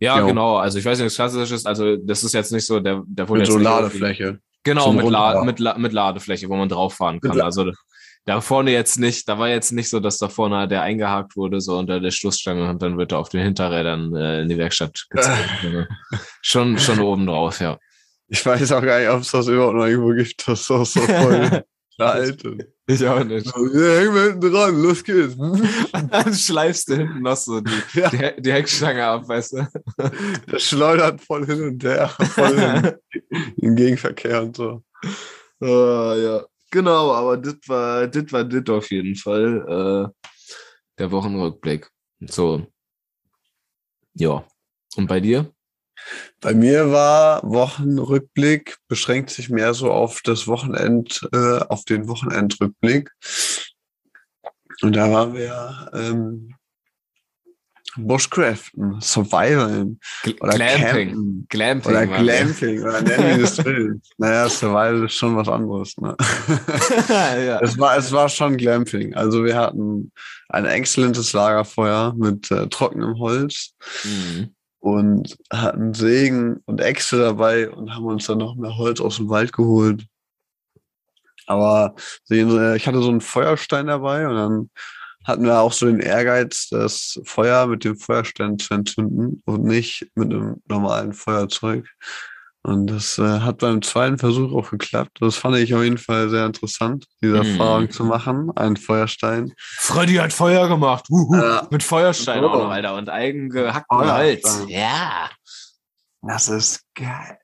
[0.00, 0.26] Ja, jo.
[0.26, 0.56] genau.
[0.56, 1.66] Also ich weiß nicht, was klassisch ist.
[1.66, 4.38] Also das ist jetzt nicht so, der, der wurde mit jetzt so Ladefläche.
[4.64, 7.40] Genau, mit, La mit, La mit Ladefläche, wo man drauf fahren kann.
[7.40, 7.72] Also
[8.24, 11.60] da vorne jetzt nicht, da war jetzt nicht so, dass da vorne der eingehakt wurde,
[11.60, 15.06] so unter der Schlussstange und dann wird er auf den Hinterrädern äh, in die Werkstatt
[15.08, 15.48] gezeigt.
[16.42, 17.78] schon, schon oben drauf, ja.
[18.28, 20.46] Ich weiß auch gar nicht, ob es das überhaupt noch irgendwo gibt.
[20.46, 21.64] Das ist auch so voll
[21.98, 22.42] alt.
[22.90, 23.44] Ich auch nicht.
[23.44, 25.36] Ja, häng mal hinten dran, los geht's.
[26.10, 28.08] dann schleifst du hinten noch so die, ja.
[28.08, 29.68] die, die, Heckstange ab, weißt du.
[30.46, 32.98] Das schleudert voll hin und her, voll
[33.58, 34.82] im Gegenverkehr und so.
[35.60, 36.46] Oh, ja.
[36.70, 40.12] Genau, aber das war das war das auf jeden Fall.
[40.14, 40.28] Äh,
[40.98, 41.90] der Wochenrückblick.
[42.20, 42.66] So.
[44.14, 44.46] Ja.
[44.96, 45.52] Und bei dir?
[46.40, 53.10] Bei mir war Wochenrückblick, beschränkt sich mehr so auf das Wochenend, äh, auf den Wochenendrückblick.
[54.82, 56.54] Und da waren wir ähm,
[57.96, 60.00] Bushcraften, Survivalen
[60.40, 61.08] oder Glamping.
[61.08, 61.90] Campen Glamping.
[61.90, 62.18] oder wir.
[62.18, 64.00] Glamping oder nennen will.
[64.18, 65.96] Naja, Survival ist schon was anderes.
[65.98, 66.16] Ne?
[67.08, 67.60] ja.
[67.60, 69.14] Es war, es war schon Glamping.
[69.14, 70.12] Also wir hatten
[70.48, 74.54] ein exzellentes Lagerfeuer mit äh, trockenem Holz Mhm.
[74.80, 79.28] Und hatten Sägen und Äxte dabei und haben uns dann noch mehr Holz aus dem
[79.28, 80.06] Wald geholt.
[81.46, 82.40] Aber Sie,
[82.76, 84.70] ich hatte so einen Feuerstein dabei und dann
[85.24, 90.06] hatten wir auch so den Ehrgeiz, das Feuer mit dem Feuerstein zu entzünden und nicht
[90.14, 91.86] mit einem normalen Feuerzeug.
[92.68, 95.18] Und das äh, hat beim zweiten Versuch auch geklappt.
[95.22, 97.52] Das fand ich auf jeden Fall sehr interessant, diese Mhm.
[97.52, 99.54] Erfahrung zu machen, einen Feuerstein.
[99.56, 101.06] Freddy hat Feuer gemacht.
[101.08, 101.34] Huhu.
[101.34, 101.66] Ja.
[101.70, 102.50] Mit Feuerstein So.
[102.50, 102.94] auch noch, Alter.
[102.94, 104.18] Und eigengehacktem Feuerstein.
[104.18, 104.64] Holz.
[104.68, 105.30] Ja.
[106.20, 107.38] Das ist geil.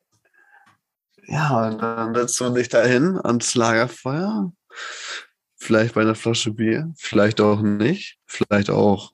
[1.27, 4.53] Ja, und dann setzt man sich da hin ans Lagerfeuer.
[5.57, 9.13] Vielleicht bei einer Flasche Bier, vielleicht auch nicht, vielleicht auch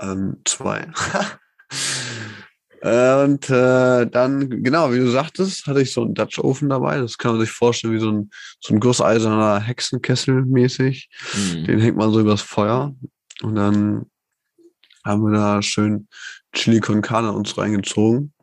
[0.00, 0.86] ähm, zwei.
[2.84, 6.98] Äh, und äh, dann, genau, wie du sagtest, hatte ich so einen Dutch Ofen dabei.
[6.98, 11.08] Das kann man sich vorstellen wie so ein, so ein gusseiserner Hexenkessel mäßig.
[11.34, 11.64] Mhm.
[11.64, 12.94] Den hängt man so übers Feuer.
[13.40, 14.04] Und dann
[15.02, 16.08] haben wir da schön
[16.52, 18.34] Chili con Carne uns reingezogen.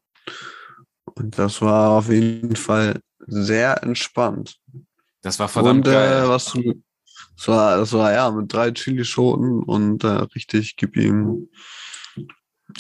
[1.06, 4.58] Und das war auf jeden Fall sehr entspannt.
[5.22, 6.24] Das war verdammt und geil.
[6.24, 6.82] äh, was du,
[7.38, 11.48] das war, das war ja mit drei Chilischoten und äh, richtig gib ihm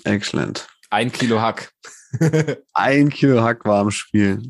[0.05, 0.70] excellent.
[0.91, 1.71] Ein Kilo Hack.
[2.73, 4.41] Ein Kilo Hack war im Spiel.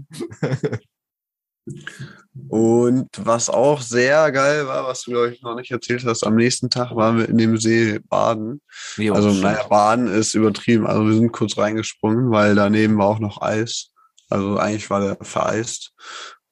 [2.50, 6.36] Und was auch sehr geil war, was du, glaube ich, noch nicht erzählt hast, am
[6.36, 8.60] nächsten Tag waren wir in dem See baden.
[8.98, 10.88] Jo, Also, naja, baden ist übertrieben.
[10.88, 13.92] Also, wir sind kurz reingesprungen, weil daneben war auch noch Eis.
[14.30, 15.94] Also, eigentlich war der vereist.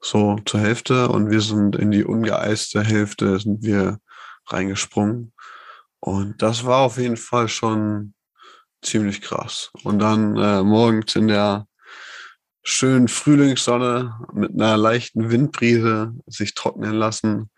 [0.00, 1.08] So zur Hälfte.
[1.08, 3.98] Und wir sind in die ungeeiste Hälfte sind wir
[4.46, 5.32] reingesprungen.
[5.98, 8.14] Und das war auf jeden Fall schon
[8.82, 9.70] ziemlich krass.
[9.84, 11.66] Und dann äh, morgens in der
[12.62, 17.50] schönen Frühlingssonne mit einer leichten Windbrise sich trocknen lassen.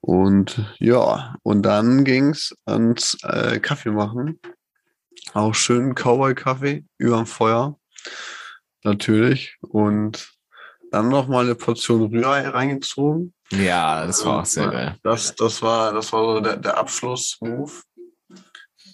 [0.00, 4.40] Und ja, und dann ging's ans äh, Kaffee machen.
[5.32, 7.78] Auch schön Cowboy-Kaffee überm Feuer.
[8.82, 9.56] Natürlich.
[9.60, 10.32] Und
[10.90, 13.32] dann noch mal eine Portion Rührei reingezogen.
[13.50, 14.96] Ja, das war auch sehr geil.
[15.02, 17.72] Das, das war, das war so der, der Abschluss-Move.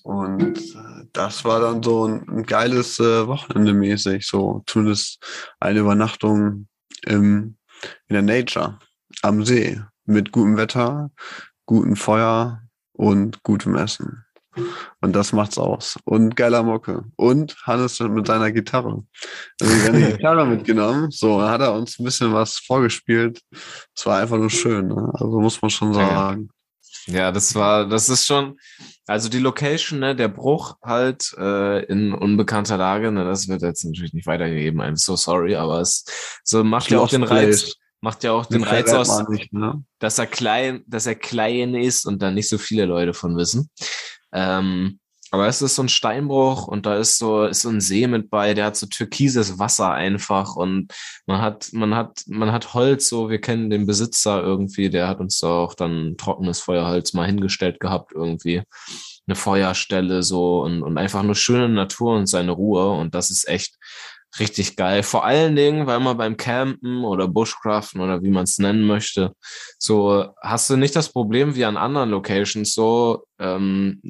[0.08, 5.22] Und äh, das war dann so ein, ein geiles äh, Wochenende mäßig, so zumindest
[5.60, 6.66] eine Übernachtung
[7.04, 7.58] im,
[8.06, 8.78] in der Nature
[9.20, 11.10] am See mit gutem Wetter,
[11.66, 12.62] gutem Feuer
[12.94, 14.24] und gutem Essen.
[15.02, 15.98] Und das macht's aus.
[16.04, 17.04] Und geiler Mucke.
[17.16, 19.04] Und Hannes mit seiner Gitarre.
[19.60, 21.10] Also wir haben die Gitarre mitgenommen.
[21.10, 23.42] So, da hat er uns ein bisschen was vorgespielt.
[23.94, 24.88] Es war einfach nur schön.
[24.88, 25.10] Ne?
[25.12, 26.48] Also muss man schon sagen.
[27.10, 28.58] Ja, das war, das ist schon,
[29.06, 33.84] also die Location, ne, der Bruch halt äh, in unbekannter Lage, ne, das wird jetzt
[33.84, 34.82] natürlich nicht weitergegeben.
[34.82, 36.04] I'm so sorry, aber es
[36.44, 37.64] so macht ja auch den Place.
[37.64, 39.82] Reiz, macht ja auch den Den Reiz aus, nicht, ne?
[39.98, 43.70] dass er klein, dass er klein ist und dann nicht so viele Leute von wissen.
[44.32, 48.06] Ähm, aber es ist so ein Steinbruch und da ist so, ist so ein See
[48.06, 50.92] mit bei, der hat so türkises Wasser einfach und
[51.26, 55.20] man hat, man hat, man hat Holz, so, wir kennen den Besitzer irgendwie, der hat
[55.20, 58.62] uns da auch dann trockenes Feuerholz mal hingestellt gehabt irgendwie.
[59.26, 63.46] Eine Feuerstelle so und, und einfach nur schöne Natur und seine Ruhe und das ist
[63.46, 63.76] echt
[64.38, 65.02] richtig geil.
[65.02, 69.32] Vor allen Dingen, weil man beim Campen oder Bushcraften oder wie man es nennen möchte,
[69.78, 74.00] so hast du nicht das Problem wie an anderen Locations so, ähm,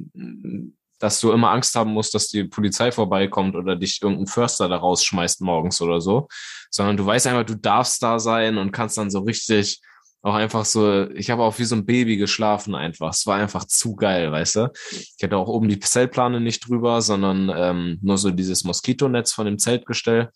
[0.99, 4.77] dass du immer Angst haben musst, dass die Polizei vorbeikommt oder dich irgendein Förster da
[4.77, 6.29] rausschmeißt morgens oder so,
[6.71, 9.81] sondern du weißt einfach, du darfst da sein und kannst dann so richtig
[10.21, 13.11] auch einfach so, ich habe auch wie so ein Baby geschlafen einfach.
[13.11, 14.73] Es war einfach zu geil, weißt du?
[14.91, 19.47] Ich hatte auch oben die Zeltplane nicht drüber, sondern ähm, nur so dieses Moskitonetz von
[19.47, 20.31] dem Zeltgestell.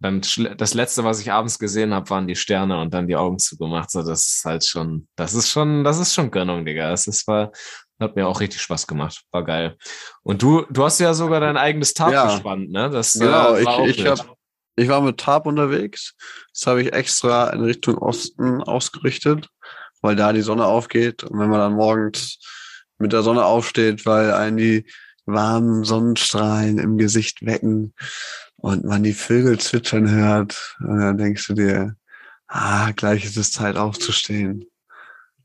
[0.00, 3.16] Und dann das letzte, was ich abends gesehen habe, waren die Sterne und dann die
[3.16, 3.90] Augen zugemacht.
[3.90, 6.90] So, das ist halt schon, das ist schon, das ist schon Gönnung, Digga.
[6.90, 7.52] Das ist, war,
[8.02, 9.22] hat mir auch richtig Spaß gemacht.
[9.30, 9.76] War geil.
[10.22, 12.26] Und du, du hast ja sogar dein eigenes Tarp Ja.
[12.26, 12.90] gespannt, ne?
[12.90, 14.36] Das, Genau, äh, war auch ich, ich, hab,
[14.76, 16.14] ich war mit Tarp unterwegs.
[16.52, 19.48] Das habe ich extra in Richtung Osten ausgerichtet,
[20.00, 21.24] weil da die Sonne aufgeht.
[21.24, 22.38] Und wenn man dann morgens
[22.98, 24.86] mit der Sonne aufsteht, weil einen die
[25.26, 27.94] warmen Sonnenstrahlen im Gesicht wecken
[28.56, 31.96] und man die Vögel zwitschern hört, dann denkst du dir,
[32.48, 34.64] ah, gleich ist es Zeit aufzustehen,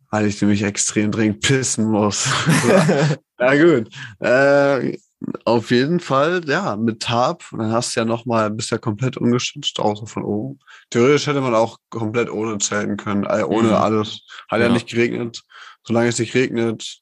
[0.10, 2.28] weil ich nämlich extrem dringend pissen muss.
[3.39, 3.89] Ja gut.
[4.20, 4.98] Äh,
[5.46, 7.43] auf jeden Fall, ja, mit Tarp.
[7.52, 10.60] Und dann hast du ja nochmal, bist ja komplett ungeschützt, außer von oben.
[10.89, 13.74] Theoretisch hätte man auch komplett ohne zelten können, ohne Mhm.
[13.76, 14.22] alles.
[14.50, 14.65] Hat ja.
[14.67, 14.74] Ja.
[14.74, 15.43] nicht geregnet.
[15.84, 17.00] Solange es nicht regnet,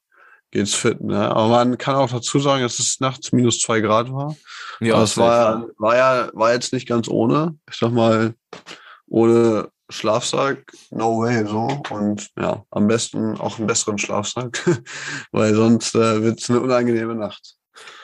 [0.52, 1.30] geht's fit, ne?
[1.34, 4.36] Aber man kann auch dazu sagen, dass es nachts minus zwei Grad war.
[4.82, 7.56] Ja, das war ja, war ja, war jetzt nicht ganz ohne.
[7.72, 8.34] Ich sag mal,
[9.08, 11.68] ohne Schlafsack, no way, so.
[11.90, 14.64] Und ja, am besten auch einen besseren Schlafsack,
[15.32, 17.56] weil sonst äh, wird es eine unangenehme Nacht.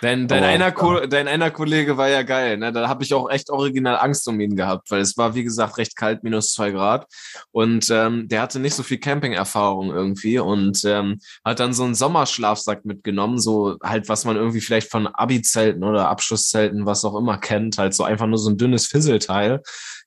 [0.01, 1.07] Dein, dein, einer, ja.
[1.07, 2.73] dein einer Kollege war ja geil, ne?
[2.73, 5.77] Da habe ich auch echt original Angst um ihn gehabt, weil es war, wie gesagt,
[5.77, 7.05] recht kalt, minus zwei Grad.
[7.51, 11.95] Und ähm, der hatte nicht so viel Camping-Erfahrung irgendwie und ähm, hat dann so einen
[11.95, 17.37] Sommerschlafsack mitgenommen, so halt, was man irgendwie vielleicht von Abi-Zelten oder Abschlusszelten, was auch immer
[17.37, 19.61] kennt, halt so einfach nur so ein dünnes Fisselteil.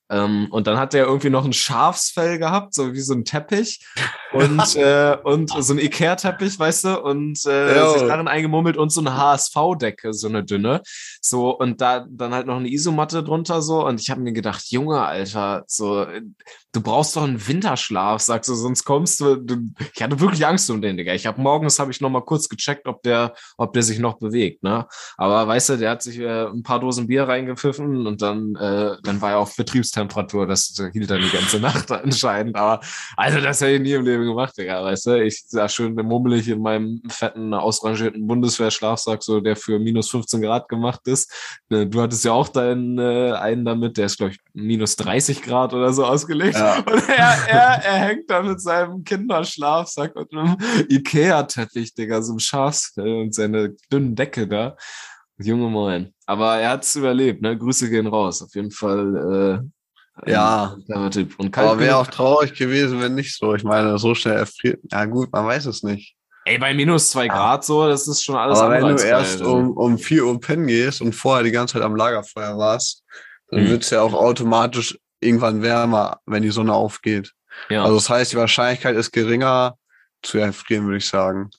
[0.09, 3.83] Ähm, und dann hat er irgendwie noch ein Schafsfell gehabt, so wie so ein Teppich
[4.33, 9.01] und, äh, und so ein Ikea-Teppich, weißt du, und äh, sich darin eingemummelt und so
[9.01, 10.81] eine HSV-Decke, so eine dünne.
[11.21, 13.85] So, und da dann halt noch eine Isomatte drunter so.
[13.85, 16.05] Und ich habe mir gedacht, Junge, Alter, so,
[16.75, 19.35] du brauchst doch einen Winterschlaf, sagst du, sonst kommst du.
[19.35, 21.13] du ich hatte wirklich Angst um den, Digga.
[21.13, 24.17] Ich habe morgens habe ich noch mal kurz gecheckt, ob der, ob der sich noch
[24.17, 24.87] bewegt, ne?
[25.17, 28.97] Aber weißt du, der hat sich äh, ein paar Dosen Bier reingepfiffen und dann, äh,
[29.03, 30.47] dann war er auf Betriebstemperatur.
[30.47, 32.55] Das hielt dann die ganze Nacht anscheinend.
[32.55, 32.81] Aber
[33.15, 35.23] also das hätte ich nie im Leben gemacht, Digga, weißt du?
[35.23, 40.67] Ich sah schön mummelig in meinem fetten, ausrangierten Bundeswehrschlafsack, so der für minus 15 Grad
[40.67, 41.31] gemacht ist.
[41.69, 45.41] Ne, du hattest ja auch deinen äh, einen damit, der ist, glaube ich, minus 30
[45.41, 46.55] Grad oder so ausgelegt.
[46.55, 46.64] Ja.
[46.85, 50.57] Und er, er, er hängt da mit seinem Kinderschlafsack und einem
[50.89, 54.75] Ikea-Teppich, Digga, so einem Schafsfell und seine dünnen Decke da.
[55.37, 56.13] Junge Moin.
[56.25, 57.57] Aber er hat's überlebt, ne?
[57.57, 58.41] Grüße gehen raus.
[58.41, 63.53] Auf jeden Fall äh, ja, und aber wäre auch traurig gewesen, wenn nicht so.
[63.53, 64.79] Ich meine, so schnell erfriert.
[64.89, 66.15] Ja, gut, man weiß es nicht.
[66.45, 69.47] Ey, bei minus zwei Grad so, das ist schon alles Aber wenn du erst geil,
[69.47, 73.03] um, um vier Uhr pennen gehst und vorher die ganze Zeit am Lagerfeuer warst,
[73.49, 73.69] dann hm.
[73.69, 77.33] wird's ja auch automatisch irgendwann wärmer, wenn die Sonne aufgeht.
[77.69, 77.83] Ja.
[77.83, 79.77] Also das heißt, die Wahrscheinlichkeit ist geringer
[80.21, 81.49] zu erfrieren, würde ich sagen.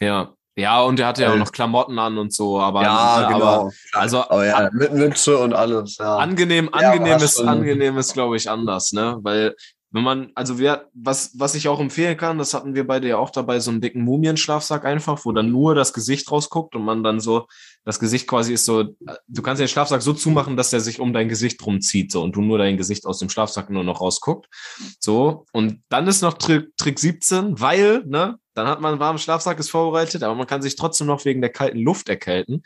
[0.00, 3.44] Ja, ja, und er hatte ja auch noch Klamotten an und so, aber, ja, genau.
[3.44, 5.98] aber also aber ja, mit Mütze und alles.
[5.98, 6.16] Ja.
[6.16, 9.18] Angenehm, angenehm ist, angenehm ist, glaube ich, anders, ne?
[9.22, 9.54] Weil
[9.90, 13.16] wenn man, also wir, was, was ich auch empfehlen kann, das hatten wir beide ja
[13.16, 17.02] auch dabei, so einen dicken Mumienschlafsack einfach, wo dann nur das Gesicht rausguckt und man
[17.02, 17.46] dann so,
[17.84, 18.94] das Gesicht quasi ist so,
[19.28, 22.36] du kannst den Schlafsack so zumachen, dass der sich um dein Gesicht rumzieht, so, und
[22.36, 24.46] du nur dein Gesicht aus dem Schlafsack nur noch rausguckt.
[25.00, 29.18] So, und dann ist noch Trick, Trick 17, weil, ne, dann hat man einen warmen
[29.18, 32.62] Schlafsack, ist vorbereitet, aber man kann sich trotzdem noch wegen der kalten Luft erkälten.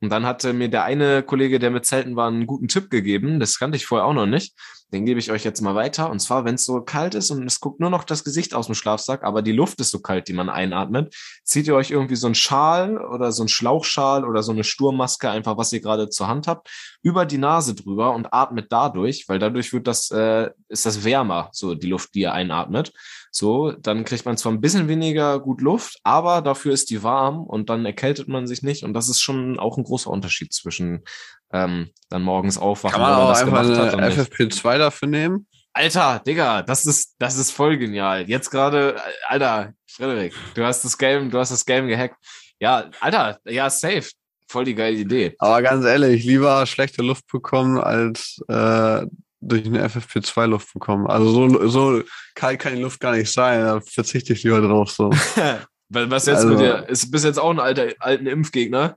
[0.00, 3.40] Und dann hatte mir der eine Kollege, der mit Zelten war, einen guten Tipp gegeben.
[3.40, 4.54] Das kannte ich vorher auch noch nicht.
[4.92, 6.10] Den gebe ich euch jetzt mal weiter.
[6.10, 8.66] Und zwar, wenn es so kalt ist und es guckt nur noch das Gesicht aus
[8.66, 12.16] dem Schlafsack, aber die Luft ist so kalt, die man einatmet, zieht ihr euch irgendwie
[12.16, 16.08] so einen Schal oder so einen Schlauchschal oder so eine Sturmmaske, einfach was ihr gerade
[16.08, 16.70] zur Hand habt,
[17.02, 21.50] über die Nase drüber und atmet dadurch, weil dadurch wird das, äh, ist das wärmer,
[21.52, 22.92] so die Luft, die ihr einatmet.
[23.30, 27.44] So, dann kriegt man zwar ein bisschen weniger gut Luft, aber dafür ist die warm
[27.44, 28.84] und dann erkältet man sich nicht.
[28.84, 31.04] Und das ist schon auch ein großer Unterschied zwischen
[31.52, 32.92] ähm, dann morgens aufwachen.
[32.92, 33.58] Kann man auch einfach
[33.92, 35.46] eine FFP2 dafür nehmen?
[35.72, 38.28] Alter, Digga, das ist, das ist voll genial.
[38.28, 42.16] Jetzt gerade, Alter, Frederik, du hast das Game, du hast das Game gehackt.
[42.58, 44.08] Ja, Alter, ja, safe.
[44.48, 45.34] Voll die geile Idee.
[45.38, 49.06] Aber ganz ehrlich, lieber schlechte Luft bekommen, als äh,
[49.40, 51.06] durch eine FFP2-Luft bekommen.
[51.06, 52.02] Also so, so
[52.34, 53.60] kalt kann die Luft gar nicht sein.
[53.60, 54.90] Da verzichte ich lieber drauf.
[54.90, 55.10] So.
[55.90, 56.88] Was jetzt also, mit dir?
[56.88, 58.96] Ist, bist jetzt auch ein alter, alten Impfgegner?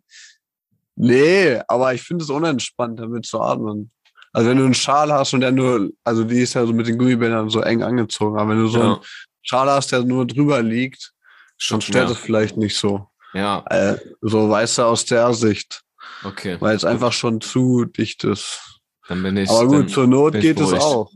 [0.96, 3.92] Nee, aber ich finde es unentspannt, damit zu atmen.
[4.34, 6.88] Also wenn du einen Schal hast und der nur, also die ist ja so mit
[6.88, 8.94] den Gummibändern so eng angezogen, aber wenn du so ja.
[8.94, 9.02] einen
[9.42, 11.12] Schal hast, der nur drüber liegt,
[11.58, 13.08] schon stört es vielleicht nicht so.
[13.34, 13.64] Ja.
[13.70, 15.82] Äh, so weißt du aus der Sicht.
[16.24, 16.58] Okay.
[16.60, 18.80] Weil es einfach schon zu dicht ist.
[19.08, 19.50] Dann bin ich.
[19.50, 21.12] Aber gut, zur Not geht es auch.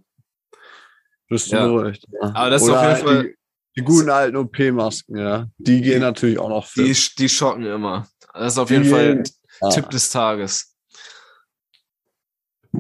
[1.28, 1.68] Bist du ja.
[1.68, 2.06] beruhigt.
[2.12, 2.32] Ja.
[2.34, 3.24] Aber das ist auf jeden Fall.
[3.24, 3.36] Die,
[3.78, 5.48] die guten alten OP-Masken, ja.
[5.58, 6.86] Die gehen natürlich auch noch fit.
[6.86, 8.08] Die, die schocken immer.
[8.34, 9.24] Das ist auf jeden die Fall
[9.62, 9.70] ah.
[9.70, 10.76] Tipp des Tages.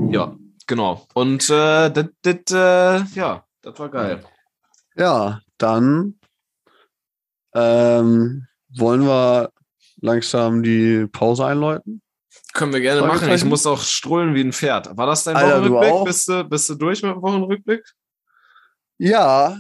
[0.10, 0.36] Ja,
[0.68, 1.08] genau.
[1.14, 4.24] Und äh, das, das, äh, ja, das war geil.
[4.96, 6.20] Ja, dann
[7.54, 9.52] ähm, wollen wir
[10.02, 12.02] langsam die Pause einläuten.
[12.54, 13.30] Können wir gerne machen.
[13.32, 14.96] Ich muss auch strullen wie ein Pferd.
[14.96, 16.06] War das dein Alter, Wochenrückblick?
[16.06, 17.84] Bist du, bist du durch mit dem Wochenrückblick?
[18.98, 19.58] Ja.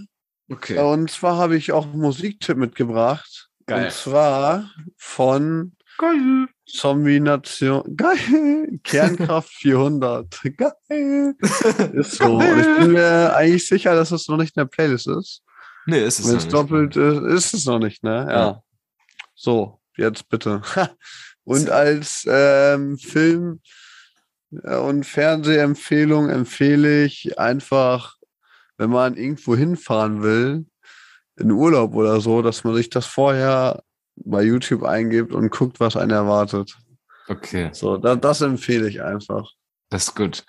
[0.50, 0.78] Okay.
[0.78, 3.50] Und zwar habe ich auch einen Musiktipp mitgebracht.
[3.66, 3.86] Geil.
[3.86, 6.48] Und zwar von Geil.
[6.68, 7.84] Zombie Nation.
[7.96, 8.80] Geil.
[8.84, 10.42] Kernkraft 400.
[10.58, 11.36] Geil.
[11.94, 12.38] Ist so.
[12.38, 12.54] Geil.
[12.54, 15.42] Und ich bin mir eigentlich sicher, dass es noch nicht in der Playlist ist.
[15.86, 18.26] Nee, ist es Wenn es doppelt ist, ist es noch nicht, ne?
[18.30, 18.38] Ja.
[18.38, 18.62] ja.
[19.36, 20.62] So, jetzt bitte.
[21.44, 23.62] Und als ähm, Film-
[24.64, 28.16] äh, und Fernsehempfehlung empfehle ich einfach,
[28.78, 30.66] wenn man irgendwo hinfahren will,
[31.38, 33.84] in Urlaub oder so, dass man sich das vorher
[34.16, 36.76] bei YouTube eingibt und guckt, was einen erwartet.
[37.28, 37.70] Okay.
[37.74, 39.50] So, da, das empfehle ich einfach.
[39.90, 40.44] Das ist gut.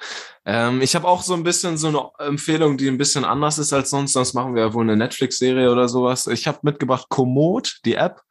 [0.45, 3.73] Ähm, ich habe auch so ein bisschen so eine Empfehlung, die ein bisschen anders ist
[3.73, 4.13] als sonst.
[4.13, 6.27] Sonst machen wir ja wohl eine Netflix-Serie oder sowas.
[6.27, 8.23] Ich habe mitgebracht Komoot, die App,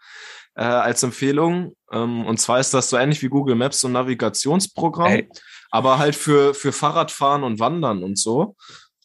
[0.55, 1.75] äh, als Empfehlung.
[1.91, 5.29] Ähm, und zwar ist das so ähnlich wie Google Maps, so ein Navigationsprogramm, Ey.
[5.69, 8.55] aber halt für, für Fahrradfahren und Wandern und so.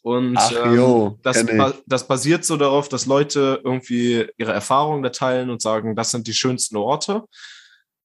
[0.02, 1.44] Und Ach, ähm, das,
[1.86, 6.26] das basiert so darauf, dass Leute irgendwie ihre Erfahrungen da teilen und sagen, das sind
[6.26, 7.24] die schönsten Orte.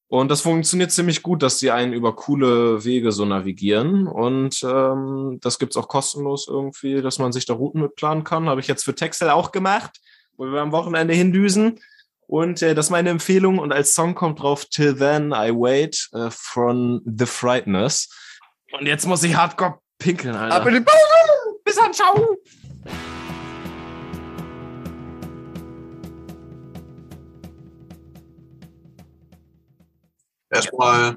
[0.08, 4.06] Und das funktioniert ziemlich gut, dass die einen über coole Wege so navigieren.
[4.06, 8.48] Und ähm, das gibt's auch kostenlos irgendwie, dass man sich da Routen mitplanen kann.
[8.48, 9.98] Habe ich jetzt für Texel auch gemacht,
[10.36, 11.80] wo wir am Wochenende hindüsen.
[12.28, 13.58] Und äh, das ist meine Empfehlung.
[13.58, 18.08] Und als Song kommt drauf Till Then I Wait äh, von The Frighteners.
[18.78, 20.56] Und jetzt muss ich hardcore pinkeln, Alter.
[20.56, 21.35] Ab in die Pause!
[21.76, 22.36] Bis dann, ciao!
[30.50, 31.16] Erstmal,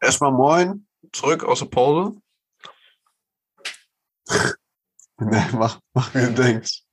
[0.00, 2.20] erstmal moin, zurück aus der Pause.
[5.18, 6.84] ne, mach, mach, wie du denkst.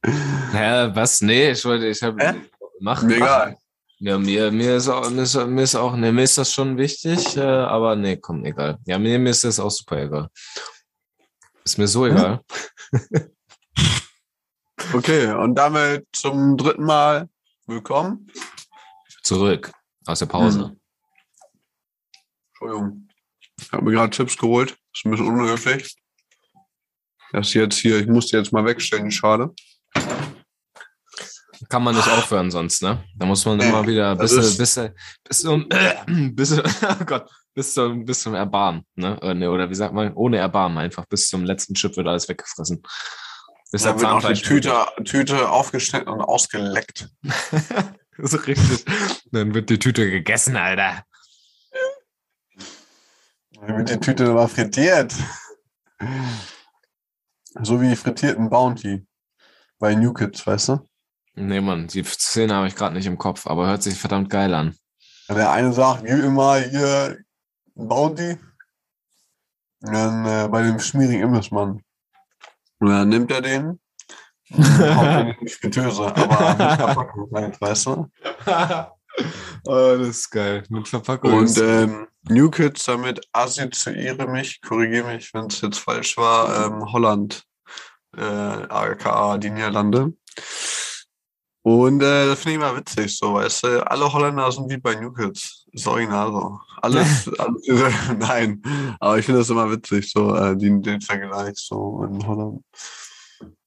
[0.51, 1.21] Hä, was?
[1.21, 2.17] Nee, ich wollte, ich habe.
[2.23, 2.41] Hä?
[2.79, 3.25] Mach, Mir mach.
[3.25, 3.57] egal.
[3.99, 6.77] Ja, mir, mir, ist auch, mir, ist, mir ist auch, ne, mir ist das schon
[6.77, 8.79] wichtig, äh, aber nee, komm, egal.
[8.85, 10.29] Ja, mir, mir ist das auch super egal.
[11.63, 12.41] Ist mir so egal.
[14.93, 17.29] Okay, und damit zum dritten Mal
[17.67, 18.25] willkommen.
[19.23, 19.71] Zurück
[20.07, 20.69] aus der Pause.
[20.69, 20.79] Hm.
[22.53, 23.07] Entschuldigung.
[23.59, 24.71] Ich habe mir gerade Chips geholt.
[24.95, 25.95] Ist ein bisschen unhöflich.
[27.33, 29.53] Das jetzt hier, ich musste jetzt mal wegstellen, die Schale.
[31.67, 33.03] Kann man nicht aufhören sonst, ne?
[33.15, 34.91] Da muss man immer wieder das bis, ist- bis,
[35.27, 35.67] bis zum,
[36.33, 39.17] bis, oh Gott, bis zum, bis zum Erbarmen, ne?
[39.17, 41.05] Oder, ne, Oder wie sagt man, ohne Erbarmen einfach.
[41.05, 42.81] Bis zum letzten Chip wird alles weggefressen.
[43.71, 47.09] Bis Da wird auch die Tüte, Tüte aufgeschnitten und ausgeleckt.
[48.17, 48.85] so richtig.
[49.31, 51.03] Dann wird die Tüte gegessen, Alter.
[53.51, 55.13] Dann wird die Tüte mal frittiert.
[57.61, 59.05] So wie frittierten Bounty.
[59.79, 60.89] Bei New Kids, weißt du?
[61.35, 64.53] Nee, Mann, die Szene habe ich gerade nicht im Kopf, aber hört sich verdammt geil
[64.53, 64.75] an.
[65.29, 67.17] Der eine sagt, gib mir mal hier
[67.87, 68.37] Bounty.
[69.81, 71.81] Und dann äh, bei dem schmierigen Imbissmann.
[72.79, 73.79] Und dann nimmt er den.
[74.49, 78.11] in die Fritteuse, aber mit Verpackung halt, weißt du?
[79.65, 80.63] oh, das ist geil.
[80.69, 81.33] Mit Verpackung.
[81.33, 86.91] Und ähm, New Kids, damit assoziiere mich, korrigiere mich, wenn es jetzt falsch war, ähm,
[86.91, 87.43] Holland,
[88.17, 90.13] äh, aka die Niederlande.
[91.61, 94.95] Und äh, das finde ich mal witzig, so, weißt du, alle Holländer sind wie bei
[94.95, 95.58] New Kids.
[95.71, 96.59] Ist original so.
[96.81, 97.67] Alles, alles
[98.19, 98.61] nein,
[99.01, 102.63] aber ich finde das immer witzig, so, äh, den, den Vergleich so in Holland.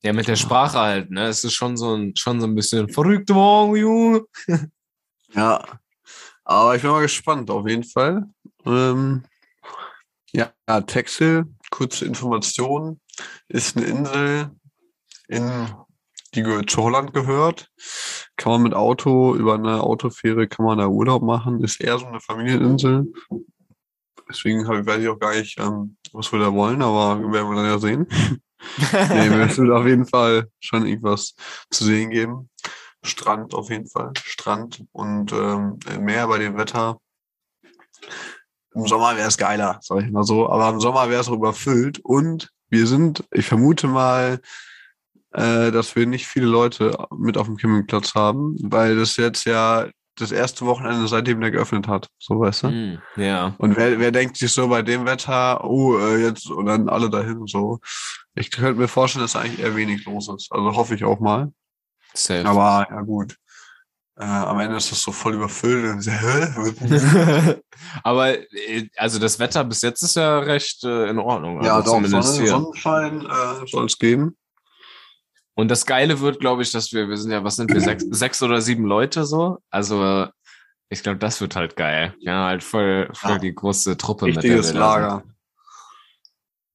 [0.03, 1.27] ja, mit der Sprache halt, ne?
[1.27, 4.23] Es ist schon so ein, schon so ein bisschen verrückte Morgen, Junge.
[5.35, 5.63] Ja,
[6.45, 8.27] aber ich bin mal gespannt, auf jeden Fall.
[8.67, 9.25] Ähm,
[10.33, 10.53] ja,
[10.87, 13.01] Texel, kurze Information,
[13.49, 14.51] ist eine Insel,
[15.29, 15.69] in,
[16.35, 17.71] die gehört zu Holland gehört.
[18.37, 21.63] Kann man mit Auto, über eine Autofähre kann man da Urlaub machen.
[21.63, 23.13] Ist eher so eine Familieninsel.
[24.29, 27.57] Deswegen hab, weiß ich auch gar nicht, ähm, was wir da wollen, aber werden wir
[27.57, 28.07] dann ja sehen.
[28.93, 31.35] nee, es wird auf jeden Fall schon irgendwas
[31.71, 32.49] zu sehen geben.
[33.03, 34.13] Strand auf jeden Fall.
[34.17, 36.99] Strand und ähm, Meer bei dem Wetter.
[38.75, 40.49] Im Sommer wäre es geiler, sag ich mal so.
[40.49, 41.99] Aber im Sommer wäre es auch überfüllt.
[41.99, 44.41] Und wir sind, ich vermute mal,
[45.33, 49.89] äh, dass wir nicht viele Leute mit auf dem Campingplatz haben, weil das jetzt ja
[50.17, 52.09] das erste Wochenende seitdem der geöffnet hat.
[52.19, 52.69] So weißt du?
[52.69, 53.55] Hm, ja.
[53.59, 57.09] Und wer, wer denkt sich so bei dem Wetter, oh, äh, jetzt und dann alle
[57.09, 57.81] dahin und so.
[58.35, 60.53] Ich könnte mir vorstellen, dass eigentlich eher wenig los ist.
[60.53, 61.53] Also hoffe ich auch mal.
[62.15, 62.47] Safe.
[62.47, 63.37] Aber ja gut.
[64.19, 65.91] Äh, am Ende ist das so voll überfüllt.
[65.91, 66.11] Und so?
[68.03, 71.63] Aber äh, also das Wetter bis jetzt ist ja recht äh, in Ordnung.
[71.65, 72.49] ja, also doch, zumindest Sonne.
[72.49, 74.37] Sonnenschein äh, soll es geben.
[75.55, 78.05] Und das Geile wird, glaube ich, dass wir, wir sind ja, was sind wir, sechs,
[78.11, 79.59] sechs oder sieben Leute so.
[79.71, 80.27] Also
[80.89, 82.15] ich glaube, das wird halt geil.
[82.21, 83.39] Ja, halt voll, voll Ja.
[83.39, 85.23] die große Truppe Richtiges wir da Lager.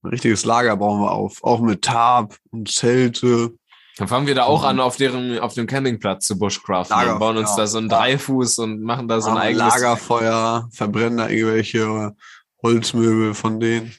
[0.04, 1.44] Ein richtiges Lager bauen wir auf.
[1.44, 3.52] Auch mit Tarp und Zelte.
[3.98, 7.20] Dann fangen wir da auch an auf deren, auf dem Campingplatz zu Bushcraften Lager, und
[7.20, 7.58] bauen uns ja.
[7.58, 7.90] da so einen.
[7.90, 12.16] Dreifuß und machen da so ein eigenes Lagerfeuer, verbrennen da irgendwelche
[12.62, 13.92] Holzmöbel von denen.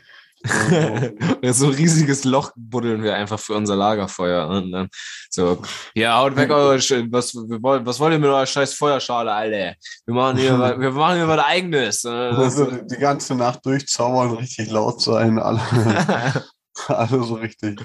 [1.42, 4.48] Ja, so ein riesiges Loch buddeln wir einfach für unser Lagerfeuer.
[4.48, 4.88] Und dann
[5.30, 5.62] so,
[5.94, 9.32] ja, haut weg eure, Sch- was, wir wollen, was wollt ihr mit eurer scheiß Feuerschale,
[9.32, 9.74] Alter?
[10.06, 12.04] Wir machen hier, was- wir machen hier was eigenes.
[12.04, 15.60] Äh, Also die ganze Nacht durchzaubern, richtig laut sein, alle,
[16.86, 17.80] alle so richtig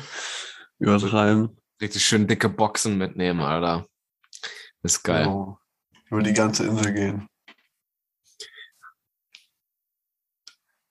[0.80, 1.58] übertreiben.
[1.82, 3.86] Richtig schön dicke Boxen mitnehmen, Alter.
[4.84, 5.24] ist geil.
[5.26, 5.58] Genau.
[6.10, 7.28] über die ganze Insel gehen.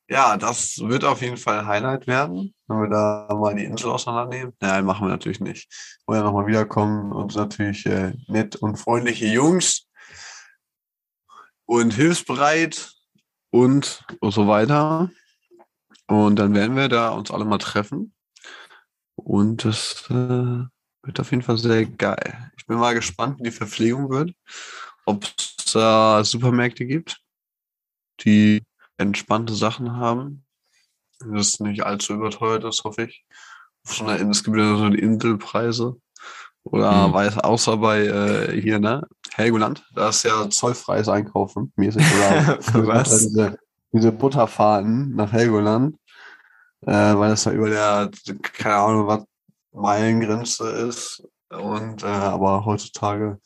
[0.08, 4.54] Ja, das wird auf jeden Fall Highlight werden, wenn wir da mal die Insel auseinandernehmen.
[4.60, 5.72] Nein, machen wir natürlich nicht.
[6.06, 9.86] Wollen ja nochmal wiederkommen und natürlich äh, nett und freundliche Jungs
[11.66, 12.92] und hilfsbereit
[13.50, 15.10] und, und so weiter.
[16.08, 18.12] Und dann werden wir da uns alle mal treffen.
[19.14, 20.64] Und das äh,
[21.02, 22.50] wird auf jeden Fall sehr geil.
[22.56, 24.34] Ich bin mal gespannt, wie die Verpflegung wird.
[25.06, 27.20] Ob es äh, Supermärkte gibt,
[28.20, 28.62] die
[28.98, 30.44] entspannte Sachen haben.
[31.20, 33.24] Das ist nicht allzu überteuert ist, hoffe ich.
[33.84, 35.96] So es gibt ja so die Inselpreise.
[36.64, 37.12] Oder Hm.
[37.12, 39.06] weiß, außer bei äh, hier, ne?
[39.34, 42.04] Helgoland, da ist ja zollfreies Einkaufen mäßig.
[42.14, 43.18] Oder Was?
[43.18, 43.58] Diese,
[43.92, 45.96] diese Butterfahrten nach Helgoland,
[46.82, 48.10] äh, weil das da über der,
[48.42, 49.24] keine Ahnung, was
[49.72, 51.26] Meilengrenze ist.
[51.50, 53.38] Und äh, aber heutzutage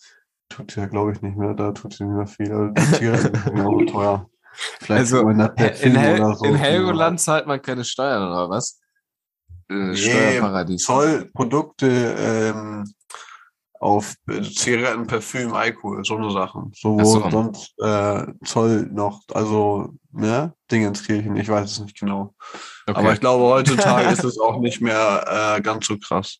[0.49, 2.53] tut sie ja, glaube ich, nicht mehr, da tut sie nicht mehr viel.
[2.53, 4.31] Also die Zigaretten sind ja auch teuer.
[4.81, 8.81] Vielleicht Also, per In, Hel so in Helgoland zahlt man keine Steuern, oder was?
[9.69, 10.85] Äh, Nee, Steuerparadies.
[10.85, 12.85] Zollprodukte ähm,
[13.81, 16.73] auf äh, Zigaretten, Parfüm, Alkohol, so eine Sachen.
[16.75, 17.31] So, wo so.
[17.31, 22.35] sonst äh, Zoll noch, also, ne, Dingenskirchen, ich weiß es nicht genau.
[22.87, 22.99] Okay.
[22.99, 26.39] Aber ich glaube, heutzutage ist es auch nicht mehr äh, ganz so krass.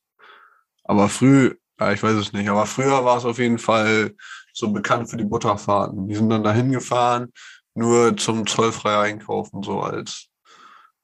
[0.85, 4.15] Aber früh, ja, ich weiß es nicht, aber früher war es auf jeden Fall
[4.53, 6.09] so bekannt für die Butterfahrten.
[6.09, 7.33] Die sind dann dahin gefahren,
[7.77, 10.29] nur zum zollfrei einkaufen, so als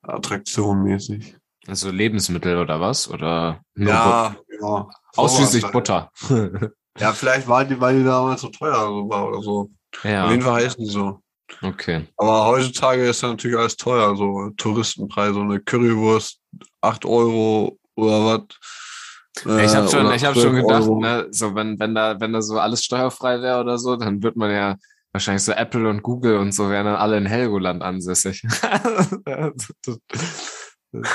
[0.02, 1.36] Attraktion mäßig.
[1.66, 3.08] also Lebensmittel oder was?
[3.08, 4.88] Oder Ja, ja.
[5.16, 6.10] ausschließlich Sowas Butter.
[6.98, 9.70] Ja, vielleicht waren die, weil die damals so teuer war oder so.
[9.96, 11.22] Auf jeden ja, Fall heißen die so.
[11.62, 12.06] okay.
[12.18, 16.38] Aber heutzutage ist ja natürlich alles teuer, so Touristenpreise, so eine Currywurst,
[16.82, 19.46] 8 Euro oder was.
[19.46, 21.00] Äh, ich habe schon, ich hab schon gedacht, Euro.
[21.00, 24.36] ne, so wenn, wenn da, wenn da so alles steuerfrei wäre oder so, dann wird
[24.36, 24.76] man ja
[25.12, 28.42] wahrscheinlich so Apple und Google und so wären dann alle in Helgoland ansässig.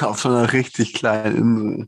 [0.02, 1.88] Auf so einer richtig kleinen Insel.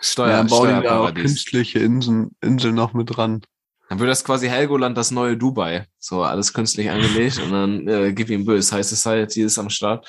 [0.00, 3.40] Steuer, ja, dann bauen die da auch künstliche Inseln, Inseln noch mit dran.
[3.88, 5.86] Dann wird das quasi Helgoland das neue Dubai.
[5.98, 8.76] So alles künstlich angelegt und dann äh, gib ihm böse.
[8.76, 10.06] High Society ist am Start.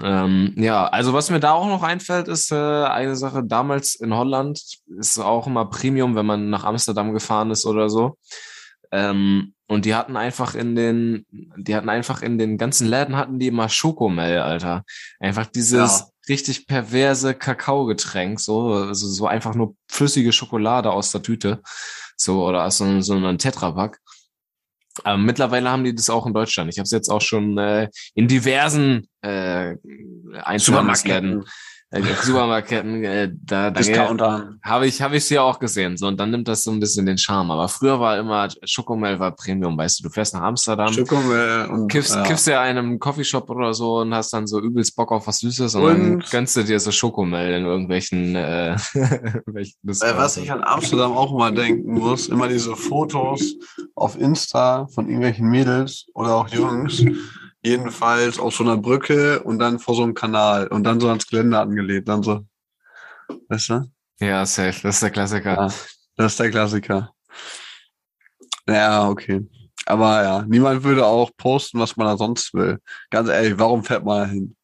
[0.00, 3.42] Ähm, ja, also was mir da auch noch einfällt, ist äh, eine Sache.
[3.44, 4.60] Damals in Holland
[4.98, 8.16] ist auch immer Premium, wenn man nach Amsterdam gefahren ist oder so.
[8.92, 13.38] Ähm, und die hatten einfach in den, die hatten einfach in den ganzen Läden hatten
[13.38, 14.82] die immer Schokomel, Alter.
[15.20, 16.06] Einfach dieses Ja.
[16.28, 21.60] richtig perverse Kakaogetränk, so, also so einfach nur flüssige Schokolade aus der Tüte.
[22.16, 24.00] So, oder aus so, so einem Tetrapack.
[25.04, 26.72] Aber mittlerweile haben die das auch in Deutschland.
[26.72, 29.76] Ich habe es jetzt auch schon äh, in diversen äh,
[30.42, 31.44] Einzelhandelsläden,
[31.90, 35.96] äh, Supermarktketten, äh, da, da habe ich habe ich sie auch gesehen.
[35.96, 37.50] So und dann nimmt das so ein bisschen den Charme.
[37.50, 40.04] Aber früher war immer Schokomel war Premium, weißt du.
[40.04, 42.22] Du fährst nach Amsterdam, Schokomel und kiffst, ja.
[42.24, 45.38] kiffst ja in einem Coffeeshop oder so und hast dann so übelst Bock auf was
[45.38, 48.76] Süßes und, dann Und- gönnst du dir so Schokomel in irgendwelchen, äh,
[50.00, 53.54] Äh, was ich an Amsterdam auch mal denken muss, immer diese Fotos
[53.94, 57.04] auf Insta von irgendwelchen Mädels oder auch Jungs,
[57.62, 61.26] jedenfalls auf so einer Brücke und dann vor so einem Kanal und dann so ans
[61.26, 62.44] Geländer angelehnt, dann so,
[63.48, 63.90] weißt du?
[64.20, 65.54] Ja, safe, das ist der Klassiker.
[65.54, 65.66] Ja,
[66.16, 67.12] das ist der Klassiker.
[68.66, 69.46] Ja, okay.
[69.86, 72.78] Aber ja, niemand würde auch posten, was man da sonst will.
[73.10, 74.56] Ganz ehrlich, warum fährt man da hin?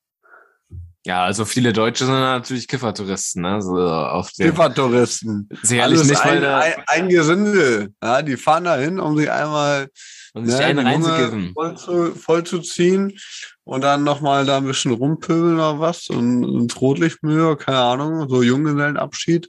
[1.06, 3.60] Ja, also viele Deutsche sind natürlich Kiffertouristen, ne?
[3.60, 5.48] So auf den, Kiffertouristen.
[5.62, 7.92] sicherlich Alles nicht, ein, da, ein, ein Gesindel.
[8.02, 9.88] Ja, die fahren da hin, um sich einmal
[10.34, 11.52] und sich ne, einen reinzukiffen.
[11.54, 13.16] voll zu, voll zu ziehen
[13.62, 18.42] und dann nochmal da ein bisschen rumpöbeln oder was und ins Rotlichtmühe, keine Ahnung, so
[18.42, 19.48] Junggesellenabschied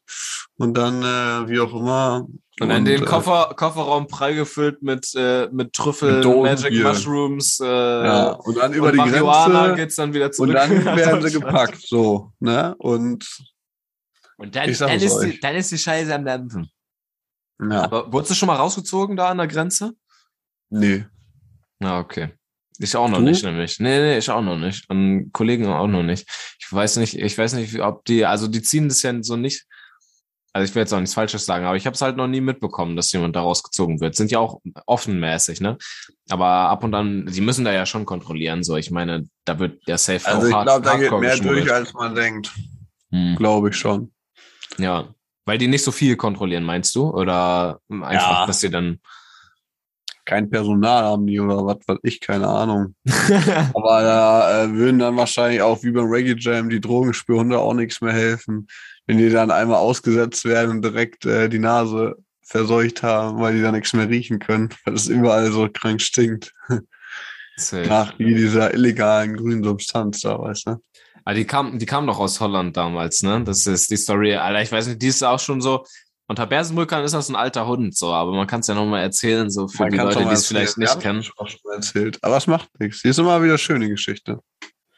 [0.58, 2.28] und dann äh, wie auch immer.
[2.62, 6.44] Und dann den äh, Koffer, Kofferraum prall gefüllt mit, äh, mit Trüffel, Mit.
[6.44, 10.50] Magic Mushrooms, äh, ja, und dann über und die Marihuana Grenze geht's dann wieder zurück.
[10.50, 12.74] und dann werden sie gepackt, so, ne?
[12.78, 13.26] Und
[14.38, 16.70] Und dann, dann, ist die, dann ist die Scheiße am Dampfen.
[17.60, 19.94] ja, Aber wurdest du schon mal rausgezogen da an der Grenze?
[20.80, 21.06] Nee.
[21.80, 22.30] Na, okay.
[22.80, 23.24] Ich auch noch Du?
[23.24, 23.80] nicht, nämlich.
[23.80, 24.90] Nee, nee, ich auch noch nicht.
[24.90, 26.28] Und Kollegen auch noch nicht.
[26.60, 29.66] Ich weiß nicht, ich weiß nicht, ob die, also die ziehen das ja so nicht.
[30.54, 32.40] Also ich will jetzt auch nichts Falsches sagen, aber ich habe es halt noch nie
[32.40, 34.16] mitbekommen, dass jemand da rausgezogen wird.
[34.16, 35.78] Sind ja auch offenmäßig, ne?
[36.30, 38.64] Aber ab und an, die müssen da ja schon kontrollieren.
[38.64, 41.32] So, ich meine, da wird der Safe Also auch ich hart, glaube, da geht mehr
[41.32, 41.64] geschmuggelt.
[41.66, 42.52] durch, als man denkt.
[43.12, 44.14] Hm, Glaube ich schon.
[44.78, 45.08] ja.
[45.48, 47.08] Weil die nicht so viel kontrollieren, meinst du?
[47.10, 48.12] Oder einfach,
[48.42, 48.46] Ja.
[48.48, 49.00] dass sie dann.
[50.26, 52.96] Kein Personal haben die oder was weiß ich, keine Ahnung.
[53.74, 58.02] Aber da äh, würden dann wahrscheinlich auch wie beim Reggae Jam die Drogenspürhunde auch nichts
[58.02, 58.68] mehr helfen.
[59.08, 63.62] Wenn die dann einmal ausgesetzt werden und direkt äh, die Nase verseucht haben, weil die
[63.62, 66.54] da nichts mehr riechen können, weil es überall so krank stinkt.
[67.58, 67.88] Safe.
[67.88, 70.76] Nach wie dieser illegalen grünen Substanz da, weißt du?
[71.24, 73.44] Ah, die kam, die kam doch aus Holland damals, ne?
[73.44, 74.36] Das ist die Story.
[74.36, 75.84] Alter, ich weiß nicht, die ist auch schon so.
[76.28, 79.50] Unter Bersenbrückern ist das ein alter Hund, so, aber man kann es ja nochmal erzählen,
[79.50, 81.24] so für Man die Leute, die es vielleicht nicht kennen.
[81.38, 82.18] auch schon erzählt.
[82.24, 83.04] Aber es macht nichts.
[83.04, 84.40] Die ist immer wieder schöne Geschichte.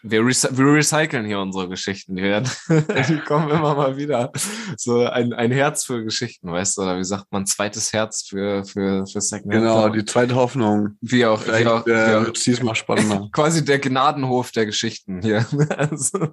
[0.03, 2.15] Wir, recy wir recyceln hier unsere Geschichten.
[2.15, 2.49] Die, werden,
[3.09, 4.31] die kommen immer mal wieder.
[4.77, 6.83] So ein, ein Herz für Geschichten, weißt du?
[6.83, 9.63] Oder wie sagt man, zweites Herz für, für, für Secondhand.
[9.63, 10.97] Genau, die zweite Hoffnung.
[11.01, 13.27] wie auch, wie Vielleicht auch, wie äh, auch wird diesmal spannender.
[13.33, 15.45] quasi der Gnadenhof der Geschichten hier.
[15.77, 16.29] Also,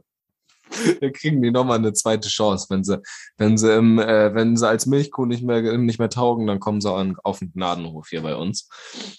[1.01, 2.67] da kriegen die nochmal eine zweite Chance.
[2.71, 3.01] Wenn sie,
[3.37, 6.81] wenn sie im, äh, wenn sie als Milchkuh nicht mehr, nicht mehr taugen, dann kommen
[6.81, 8.69] sie an, auf den Gnadenhof hier bei uns.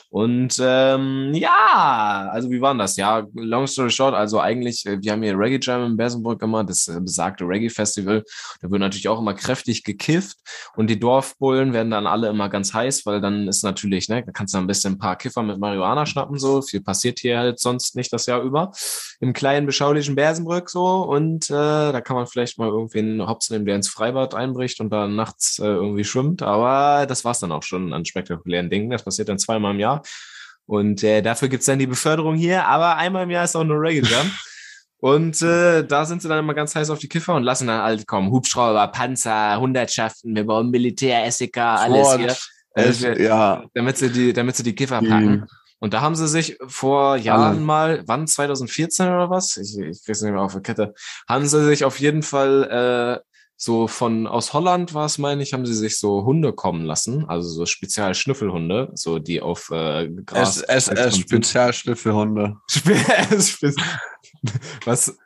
[0.09, 2.95] Und ähm, ja, also wie war denn das?
[2.95, 6.69] Ja, long story short, also eigentlich, äh, wir haben hier Reggae Jam in Bersenburg gemacht,
[6.69, 8.23] das äh, besagte Reggae Festival.
[8.61, 10.37] Da wird natürlich auch immer kräftig gekifft
[10.75, 14.31] und die Dorfbullen werden dann alle immer ganz heiß, weil dann ist natürlich, ne, da
[14.31, 16.61] kannst du ein bisschen ein paar Kiffer mit Marihuana schnappen, so.
[16.61, 18.71] Viel passiert hier halt sonst nicht das Jahr über.
[19.19, 20.85] Im kleinen, beschaulichen Bersenbrück so.
[20.85, 24.79] Und äh, da kann man vielleicht mal irgendwie einen Hops nehmen, der ins Freibad einbricht
[24.79, 26.41] und dann nachts äh, irgendwie schwimmt.
[26.41, 28.89] Aber das war's dann auch schon an spektakulären Dingen.
[28.89, 30.01] Das passiert dann zweimal im Jahr.
[30.65, 32.65] Und äh, dafür gibt's dann die Beförderung hier.
[32.65, 34.31] Aber einmal im Jahr ist auch nur Reggae Jam.
[34.97, 37.83] Und äh, da sind sie dann immer ganz heiß auf die Kiffer und lassen dann
[37.83, 38.31] halt kommen.
[38.31, 42.35] Hubschrauber, Panzer, Hundertschaften, wir bauen Militär, SEK, alles Ford, hier.
[42.73, 45.45] Es, Äh, ja, damit sie die, damit sie die Kiffer packen.
[45.79, 47.59] Und da haben sie sich vor Jahren Alle.
[47.59, 49.57] mal, wann 2014 oder was?
[49.57, 50.93] Ich, ich weiß nicht mehr auf der Kette,
[51.27, 55.53] haben sie sich auf jeden Fall äh, so von aus Holland war es, meine ich,
[55.53, 60.61] haben sie sich so Hunde kommen lassen, also so Spezialschnüffelhunde, so die auf äh, Gras.
[60.61, 62.57] SSS Spezialschnüffelhunde.
[62.69, 63.73] Spe-
[64.85, 65.17] was,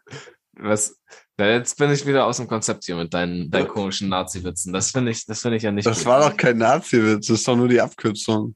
[0.54, 0.96] was,
[1.40, 4.74] jetzt bin ich wieder aus dem Konzept hier mit deinen, deinen komischen Nazi-Witzen.
[4.74, 5.88] Das finde ich, das finde ich ja nicht.
[5.88, 6.08] Das gut.
[6.08, 8.56] war doch kein Nazi-Witz, das ist doch nur die Abkürzung.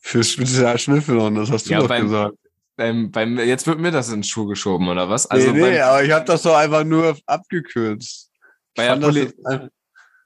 [0.00, 2.34] Für Spezialschnüffelhunde, das hast du Ja, doch beim- gesagt.
[2.76, 5.26] beim, beim, jetzt wird mir das in den Schuh geschoben, oder was?
[5.26, 8.30] Also nee, nee, aber ich habe das doch einfach nur abgekürzt.
[8.74, 9.68] Bei Ich der fand das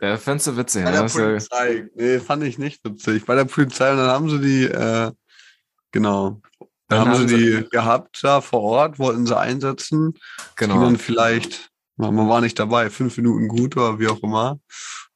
[0.00, 0.96] Ja, fandst du witzig, bei ne?
[0.98, 1.88] der Polizei.
[1.94, 3.24] Nee, fand ich nicht witzig.
[3.24, 5.10] Bei der Polizei, und dann haben sie die, äh,
[5.92, 6.40] genau.
[6.60, 10.14] Dann, Dann haben, haben sie sie- die gehabt da vor Ort, wollten sie einsetzen.
[10.56, 10.74] genau.
[10.74, 14.58] Und dann vielleicht, man war nicht dabei, fünf Minuten gut oder wie auch immer.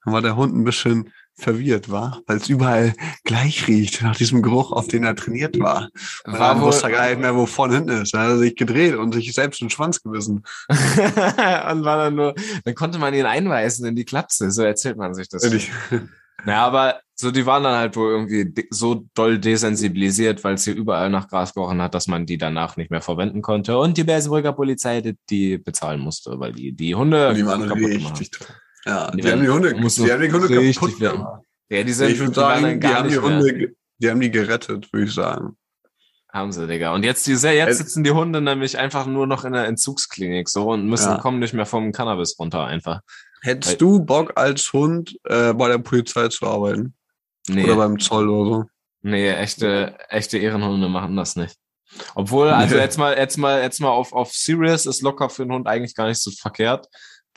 [0.05, 4.43] Dann war der Hund ein bisschen verwirrt, war, weil es überall gleich riecht, nach diesem
[4.43, 5.89] Geruch, auf den er trainiert war.
[6.25, 8.15] Und War dann wusste er gar nicht mehr, wo vorne hinten ist.
[8.15, 10.43] Dann hat er sich gedreht und sich selbst den Schwanz gebissen.
[10.69, 12.35] und war dann nur,
[12.65, 15.43] dann konnte man ihn einweisen in die Klapse, so erzählt man sich das.
[16.47, 20.75] Ja, aber so, die waren dann halt wohl irgendwie so doll desensibilisiert, weil es hier
[20.75, 23.79] überall nach Gras gerochen hat, dass man die danach nicht mehr verwenden konnte.
[23.79, 27.67] Und die Bersenbrücker Polizei, die, die bezahlen musste, weil die, die Hunde Und die waren
[27.67, 28.19] kaputt gemacht haben.
[28.19, 28.47] richtig.
[28.87, 31.19] Ja, Die die, haben die Hunde, die haben die Hunde kaputt werden.
[31.19, 31.43] gemacht.
[31.69, 33.23] Ja, die sind, Ich würde die sagen, die haben die mehr.
[33.23, 35.57] Hunde, ge- die haben die gerettet, würde ich sagen.
[36.33, 36.95] Haben sie, Digga.
[36.95, 40.49] Und jetzt, diese, jetzt Es- sitzen die Hunde nämlich einfach nur noch in der Entzugsklinik
[40.49, 41.19] so und müssen, Ja.
[41.19, 43.01] kommen nicht mehr vom Cannabis runter einfach.
[43.43, 46.95] Hättest Weil- du Bock als Hund äh, bei der Polizei zu arbeiten?
[47.49, 48.65] Nee, Oder beim Zoll oder so?
[49.03, 51.57] nee, echte, echte Ehrenhunde machen das nicht.
[52.15, 52.81] Obwohl, also Nee.
[52.83, 55.95] jetzt mal, jetzt mal, jetzt mal auf, auf Serious ist locker für einen Hund eigentlich
[55.95, 56.87] gar nicht so verkehrt,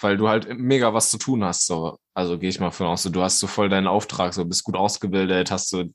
[0.01, 1.97] weil du halt mega was zu tun hast, so.
[2.13, 4.63] Also gehe ich mal von aus, so, du hast so voll deinen Auftrag, so, bist
[4.65, 5.85] gut ausgebildet, hast so,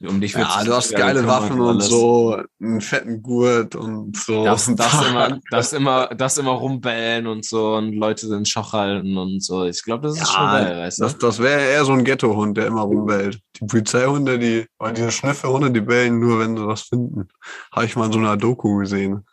[0.00, 1.88] um dich Ja, du hast geile Waffen und alles.
[1.88, 4.44] so, einen fetten Gurt und so.
[4.44, 9.16] Darfst, darfst, immer, darfst, immer, darfst immer rumbellen und so und Leute in Schach halten
[9.16, 9.64] und so.
[9.66, 11.02] Ich glaube, das ist Ja, schon geil, weißt du?
[11.04, 13.40] Das, das wäre eher so ein Ghetto-Hund, der immer rumbellt.
[13.60, 17.28] Die Polizeihunde, die, weil diese Schnüffelhunde, die bellen nur, wenn sie was finden.
[17.72, 19.24] Habe ich mal in so einer Doku gesehen.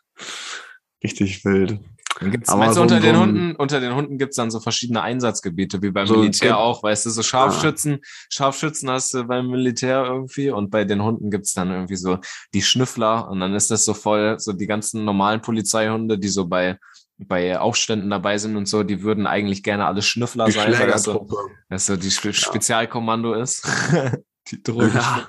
[1.04, 1.80] Richtig wild.
[2.20, 5.02] Dann gibt's, Aber meinst du, unter den Hunden, unter den Hunden gibt's dann so verschiedene
[5.02, 8.00] Einsatzgebiete, wie beim So, Militär auch, weißt du, so Scharfschützen,
[8.30, 12.20] Scharfschützen hast du beim Militär irgendwie und bei den Hunden gibt's dann irgendwie so
[12.54, 16.48] die Schnüffler und dann ist das so voll, so die ganzen normalen Polizeihunde, die so
[16.48, 16.80] bei,
[17.18, 20.88] bei Aufständen dabei sind und so, die würden eigentlich gerne alle Schnüffler Die sein, weil
[20.88, 21.28] das so,
[21.70, 23.68] das so die Spe Spezialkommando ist.
[24.48, 24.92] die Drogen.
[24.94, 25.28] Ja.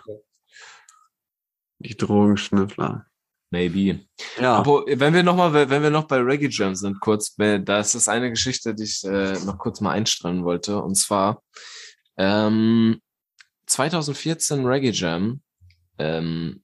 [1.78, 3.06] Die Drogenschnüffler.
[3.50, 4.00] Maybe.
[4.40, 4.56] Ja.
[4.56, 7.94] Aber wenn wir noch mal, wenn wir noch bei Reggae Jam sind, kurz, weil das
[7.94, 10.82] ist eine Geschichte, die ich äh, noch kurz mal einstreuen wollte.
[10.82, 11.42] Und zwar
[12.16, 13.00] ähm,
[13.66, 15.40] 2014 Reggae Jam.
[15.98, 16.62] Ähm,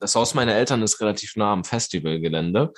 [0.00, 2.72] das Haus meiner Eltern ist relativ nah am Festivalgelände.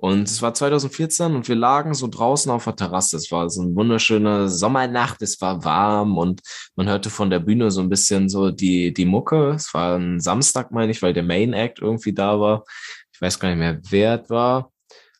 [0.00, 3.16] Und es war 2014 und wir lagen so draußen auf der Terrasse.
[3.16, 6.40] Es war so eine wunderschöne Sommernacht, es war warm und
[6.76, 9.50] man hörte von der Bühne so ein bisschen so die, die Mucke.
[9.56, 12.64] Es war ein Samstag, meine ich, weil der Main Act irgendwie da war.
[13.12, 14.70] Ich weiß gar nicht mehr, wer es war.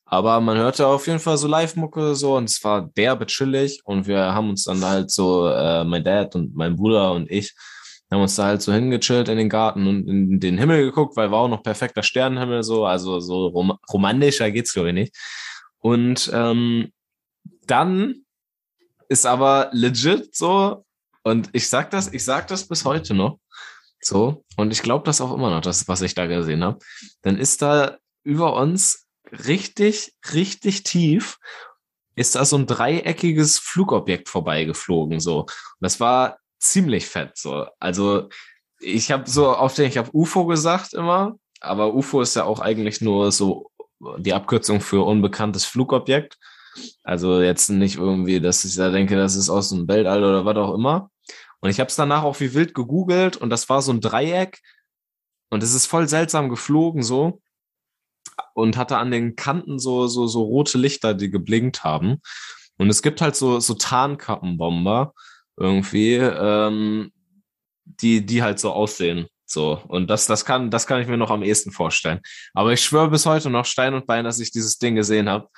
[0.05, 4.07] Aber man hörte auf jeden Fall so Live-Mucke so und es war derbe chillig und
[4.07, 7.53] wir haben uns dann halt so, äh, mein Dad und mein Bruder und ich,
[8.11, 11.31] haben uns da halt so hingechillt in den Garten und in den Himmel geguckt, weil
[11.31, 15.17] war auch noch perfekter Sternenhimmel so, also so rom romantischer geht's glaube ich nicht.
[15.79, 16.93] Und ähm,
[17.67, 18.25] dann
[19.09, 20.85] ist aber legit so,
[21.23, 23.39] und ich sag das, ich sag das bis heute noch.
[24.01, 26.79] So, und ich glaube das auch immer noch, das, was ich da gesehen habe.
[27.23, 29.07] Dann ist da über uns
[29.47, 31.39] richtig, richtig tief,
[32.15, 35.21] ist da so ein dreieckiges Flugobjekt vorbeigeflogen.
[35.21, 35.41] So.
[35.41, 35.49] Und
[35.81, 37.37] das war ziemlich fett.
[37.37, 37.67] So.
[37.79, 38.29] Also
[38.81, 43.01] ich habe so oft, ich habe UFO gesagt immer, aber UFO ist ja auch eigentlich
[43.01, 43.71] nur so
[44.19, 46.39] die Abkürzung für unbekanntes Flugobjekt.
[47.03, 50.57] Also jetzt nicht irgendwie, dass ich da denke, das ist aus dem Weltall oder was
[50.57, 51.11] auch immer.
[51.61, 54.61] Und ich habe es danach auch wie wild gegoogelt und das war so ein Dreieck
[55.51, 57.41] und es ist voll seltsam geflogen so
[58.55, 62.21] und hatte an den Kanten so so so rote Lichter, die geblinkt haben.
[62.77, 65.15] Und es gibt halt so so Tarnkappenbomber
[65.59, 67.13] irgendwie, ähm,
[67.85, 69.27] die die halt so aussehen.
[69.47, 72.21] So, und das, das kann, das kann ich mir noch am ehesten vorstellen.
[72.53, 75.49] Aber ich schwöre bis heute noch Stein und Bein, dass ich dieses Ding gesehen habe.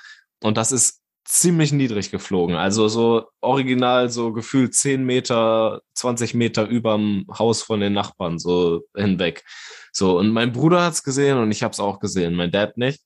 [0.41, 2.55] Und das ist ziemlich niedrig geflogen.
[2.55, 8.81] Also so original so gefühlt 10 Meter, 20 Meter überm Haus von den Nachbarn so
[8.95, 9.43] hinweg.
[9.91, 13.01] So, und mein Bruder hat's gesehen und ich habe es auch gesehen, mein Dad nicht.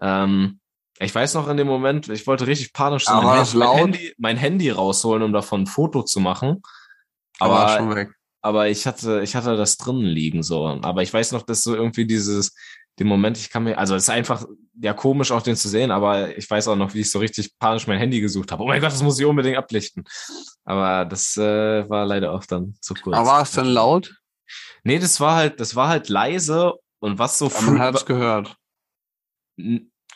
[0.00, 0.59] Ähm,
[1.00, 3.76] ich weiß noch in dem Moment, ich wollte richtig panisch sein, mein, laut?
[3.76, 6.62] Handy, mein Handy rausholen, um davon ein Foto zu machen.
[7.38, 8.10] Aber Aber schon weg.
[8.42, 10.66] aber ich hatte, ich hatte das drinnen liegen so.
[10.66, 12.54] Aber ich weiß noch, dass so irgendwie dieses,
[12.98, 14.44] den Moment, ich kann mir, also es ist einfach
[14.82, 17.58] ja komisch auch den zu sehen, aber ich weiß auch noch, wie ich so richtig
[17.58, 18.62] panisch mein Handy gesucht habe.
[18.62, 20.04] Oh mein Gott, das muss ich unbedingt ablichten.
[20.64, 23.16] Aber das äh, war leider auch dann zu kurz.
[23.16, 24.14] Aber war es denn laut?
[24.84, 28.04] Nee, das war halt, das war halt leise und was so Ja, man hat es
[28.04, 28.56] gehört.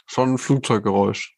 [0.07, 1.37] Schon ein Flugzeuggeräusch.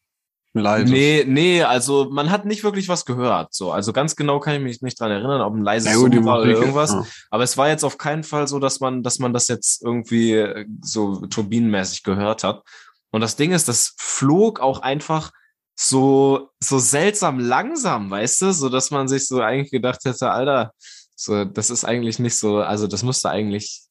[0.53, 0.91] Leise.
[0.91, 3.53] Nee, nee, also man hat nicht wirklich was gehört.
[3.53, 6.25] So, also ganz genau kann ich mich nicht dran erinnern, ob ein leises die Summen
[6.25, 6.91] war oder irgendwas.
[6.93, 7.05] ja.
[7.29, 10.33] Aber es war jetzt auf keinen Fall so, dass man, dass man das jetzt irgendwie
[10.33, 12.63] äh, so turbinenmäßig gehört hat.
[13.11, 15.31] Und das Ding ist, das flog auch einfach
[15.75, 20.73] so, so seltsam langsam, weißt du, so dass man sich so eigentlich gedacht hätte, Alter,
[21.15, 23.86] so, das ist eigentlich nicht so, also das müsste eigentlich,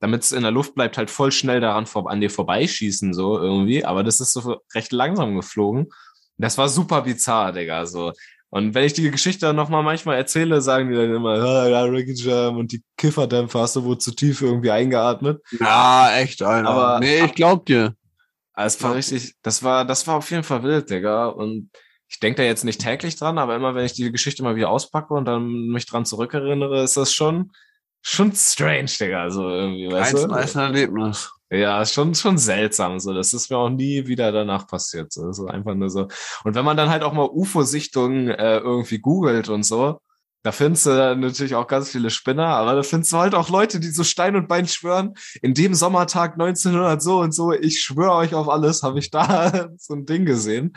[0.00, 3.38] damit es in der Luft bleibt, halt voll schnell daran vor, an dir vorbeischießen, so
[3.38, 3.84] irgendwie.
[3.84, 5.88] Aber das ist so recht langsam geflogen.
[6.38, 8.12] Das war super bizarr, Digga, so.
[8.50, 11.82] Und wenn ich die Geschichte dann nochmal manchmal erzähle, sagen die dann immer, ah, ja,
[11.82, 15.40] Ricky Jam und die Kifferdämpfer hast du wohl zu tief irgendwie eingeatmet.
[15.58, 16.68] Ja, echt, Alter.
[16.68, 17.94] Aber- nee, ich glaub dir.
[18.54, 21.26] Es war richtig, das war, das war auf jeden Fall wild, Digga.
[21.26, 21.70] Und
[22.08, 24.70] ich denke da jetzt nicht täglich dran, aber immer wenn ich die Geschichte mal wieder
[24.70, 27.50] auspacke und dann mich dran zurückerinnere, ist das schon,
[28.06, 29.30] schon strange, Digga.
[29.30, 30.32] So irgendwie, weißt Eins, du?
[30.32, 31.32] eins ein Erlebnis.
[31.50, 32.98] Ja, schon, schon seltsam.
[32.98, 35.12] So, das ist mir auch nie wieder danach passiert.
[35.12, 36.08] So, das ist einfach nur so.
[36.44, 40.00] Und wenn man dann halt auch mal UFO-Sichtungen äh, irgendwie googelt und so,
[40.42, 43.48] da findest du dann natürlich auch ganz viele Spinner, aber da findest du halt auch
[43.48, 45.14] Leute, die so Stein und Bein schwören.
[45.42, 49.70] In dem Sommertag 1900 so und so, ich schwöre euch auf alles, habe ich da
[49.76, 50.72] so ein Ding gesehen.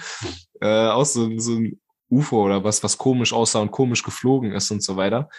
[0.59, 4.71] Äh, auch so, so ein UFO oder was, was komisch aussah und komisch geflogen ist
[4.71, 5.29] und so weiter.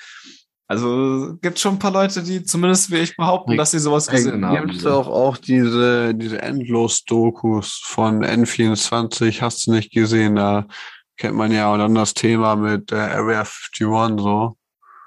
[0.71, 4.45] Also gibt schon ein paar Leute, die zumindest wie ich behaupten, dass sie sowas gesehen
[4.47, 4.69] haben.
[4.69, 10.67] Gibt es auch, auch diese, diese Endlos-Dokus von N24, hast du nicht gesehen, da
[11.17, 14.57] kennt man ja und dann das Thema mit äh, Area 51 so.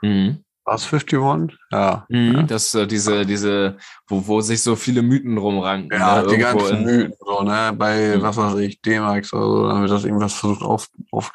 [0.01, 0.39] Mhm.
[0.65, 1.57] War es 51?
[1.71, 2.05] Ja.
[2.09, 2.33] Mhm.
[2.35, 2.43] Ja.
[2.43, 3.77] Das äh, diese, diese,
[4.09, 5.97] wo, wo sich so viele Mythen rumranken.
[5.97, 6.27] Ja, ne?
[6.27, 8.21] die ganzen in- Mythen, so, ne, bei, Mhm.
[8.21, 11.31] was weiß ich, D-Max oder so, dann wird das irgendwas versucht auf, auf,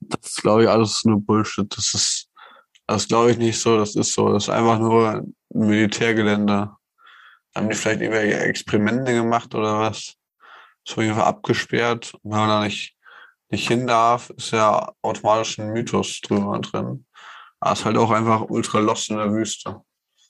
[0.00, 2.26] das ist, glaube ich, alles nur Bullshit, das ist,
[2.94, 6.70] das glaube ich nicht so, das ist so, das ist einfach nur ein Militärgelände.
[7.54, 10.14] Haben die vielleicht irgendwelche Experimente gemacht oder was?
[10.86, 12.96] Ist auf jeden Fall abgesperrt, und wenn man da nicht,
[13.50, 17.06] nicht hin darf, ist ja automatisch ein Mythos drüber drin.
[17.58, 19.82] Aber ist halt auch einfach ultra lost in der Wüste.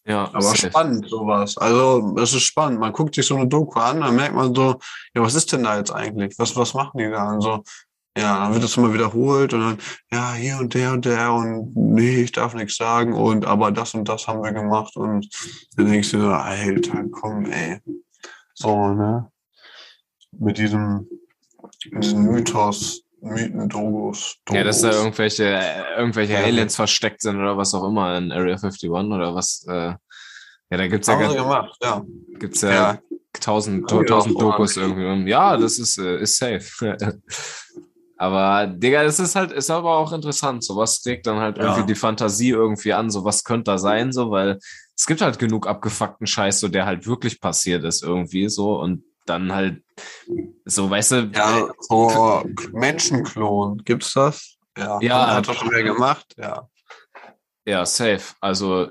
[0.05, 0.71] Ja, Aber safe.
[0.71, 1.57] spannend, sowas.
[1.59, 2.81] Also, es ist spannend.
[2.81, 4.81] Man guckt sich so eine Doku an, dann merkt man so,
[5.15, 6.39] ja, was ist denn da jetzt eigentlich?
[6.39, 7.33] Was, was machen die da?
[7.33, 7.63] Und so,
[8.19, 9.79] ja, dann wird das immer wiederholt und dann,
[10.13, 13.95] ja, hier und der und der und nee, ich darf nichts sagen und aber das
[13.95, 15.29] und das haben wir gemacht und
[15.77, 17.79] dann denkst du so, Alter, komm, ey.
[18.55, 19.31] So, ne?
[20.33, 21.09] Mit diesem,
[21.91, 24.37] mit diesem Mythos, Mythen-Dogos.
[24.51, 25.03] Ja, dass da Dogos.
[25.05, 25.61] irgendwelche,
[25.97, 26.41] irgendwelche Ja.
[26.41, 29.65] Aliens versteckt sind oder was auch immer in Area 51 oder was.
[29.69, 29.95] Äh,
[30.73, 32.05] ja, da gibt's ja, Haben gar- gemacht, ja.
[32.39, 32.99] gibt's ja, Ja.
[33.41, 35.31] tausend, tausend Dokus irgendwie.
[35.31, 36.97] Ja, das ist, äh, ist safe.
[38.21, 40.63] aber, Digga, das ist halt, ist aber auch interessant.
[40.63, 41.65] Sowas regt dann halt Ja.
[41.65, 44.59] irgendwie die Fantasie irgendwie an, so was könnte da sein, so, weil
[44.95, 49.05] es gibt halt genug abgefuckten Scheiß, so der halt wirklich passiert ist irgendwie so und
[49.25, 49.83] dann halt
[50.67, 51.31] so, weißt du.
[51.35, 54.59] Ja, so Menschenklon, gibt's das?
[54.77, 56.69] Ja, ja hat das schon wieder gemacht, ja.
[57.65, 58.35] Ja, safe.
[58.43, 58.89] Also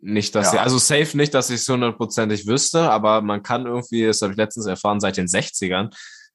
[0.00, 0.56] nicht, dass ja.
[0.56, 4.32] ich, also safe nicht, dass ich es hundertprozentig wüsste, aber man kann irgendwie, das habe
[4.32, 5.88] ich letztens erfahren, seit den 60ern,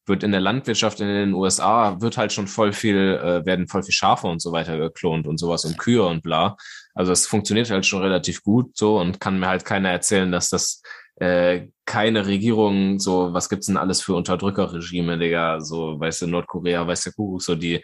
[0.09, 3.83] wird in der Landwirtschaft in den USA, wird halt schon voll viel, äh, werden voll
[3.83, 6.57] viel Schafe und so weiter geklont und sowas und Kühe und bla.
[6.93, 10.49] Also es funktioniert halt schon relativ gut so und kann mir halt keiner erzählen, dass
[10.49, 10.81] das
[11.17, 16.87] äh, keine Regierung, so, was gibt's denn alles für Unterdrückerregime, Digga, so, weißt du, Nordkorea,
[16.87, 17.81] weißt du, Kuckuck, so die,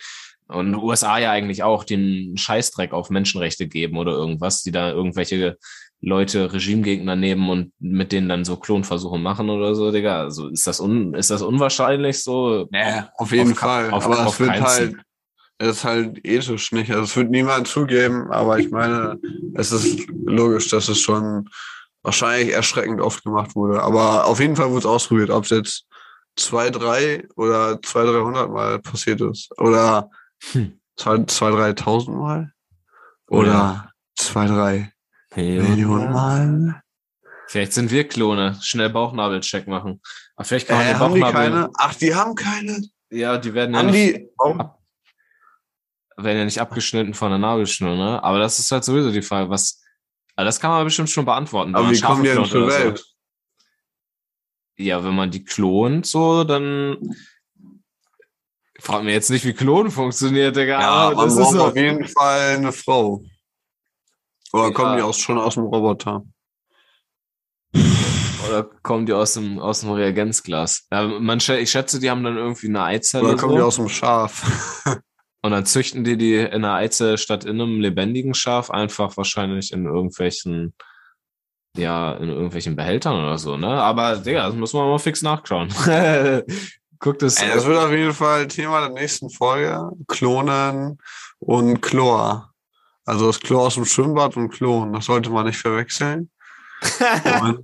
[0.47, 5.57] und USA ja eigentlich auch den Scheißdreck auf Menschenrechte geben oder irgendwas, die da irgendwelche
[6.01, 10.21] Leute Regimegegner nehmen und mit denen dann so Klonversuche machen oder so, Digga.
[10.21, 12.67] Also ist das un, ist das unwahrscheinlich so?
[12.71, 13.91] Nee, auf jeden auf, Fall.
[13.91, 14.95] Auf, aber es wird halt,
[15.57, 16.91] es ist halt ethisch nicht.
[16.91, 19.19] Also es wird niemand zugeben, aber ich meine,
[19.55, 21.49] es ist logisch, dass es schon
[22.03, 23.81] wahrscheinlich erschreckend oft gemacht wurde.
[23.81, 25.85] Aber auf jeden Fall wurde es ausprobiert, ob es jetzt
[26.35, 29.49] zwei, drei oder zwei, dreihundert Mal passiert ist.
[29.57, 30.11] Oder
[30.51, 30.79] hm.
[30.97, 32.51] zwei, zwei, dreitausend Mal.
[33.27, 33.89] Oder ja.
[34.15, 34.91] zwei, drei
[35.35, 36.81] Millionen Mal.
[37.47, 38.57] Vielleicht sind wir Klone.
[38.61, 40.01] Schnell Bauchnabelcheck machen.
[40.35, 41.69] Aber vielleicht kann man äh, haben die keine?
[41.77, 42.81] Ach, die haben keine?
[43.09, 44.55] Ja, die werden haben ja nicht, die, oh.
[44.57, 44.79] ab,
[46.17, 48.23] werden ja nicht abgeschnitten von der Nabelschnur, ne?
[48.23, 49.81] Aber das ist halt sowieso die Frage, was.
[50.35, 51.75] Also das kann man bestimmt schon beantworten.
[51.75, 52.97] Aber wie kommen die denn zur Welt?
[52.97, 53.05] So.
[54.77, 57.15] Ja, wenn man die klont, so, dann
[58.79, 60.81] frag mir jetzt nicht, wie Klonen funktioniert, Digga.
[60.81, 61.65] Ja, man das braucht ist so.
[61.65, 63.23] auf jeden Fall eine Frau.
[64.53, 64.71] Oder ja.
[64.71, 66.23] kommen die aus, schon aus dem Roboter?
[68.47, 70.87] Oder kommen die aus dem, aus dem Reagenzglas?
[70.91, 73.25] Ja, man, ich schätze, die haben dann irgendwie eine Eizelle.
[73.25, 73.57] Oder kommen so.
[73.57, 74.83] die aus dem Schaf?
[75.41, 79.71] Und dann züchten die die in einer Eizelle statt in einem lebendigen Schaf einfach wahrscheinlich
[79.71, 80.73] in irgendwelchen,
[81.77, 83.67] ja, in irgendwelchen Behältern oder so, ne?
[83.67, 85.69] Aber, Digga, das muss man mal fix nachschauen.
[86.99, 87.39] Guckt es.
[87.39, 89.91] Ey, das wird auf jeden Fall Thema der nächsten Folge.
[90.07, 90.97] Klonen
[91.37, 92.54] und Chlor.
[93.05, 96.31] Also das Chlor aus dem Schwimmbad und Klon, das sollte man nicht verwechseln.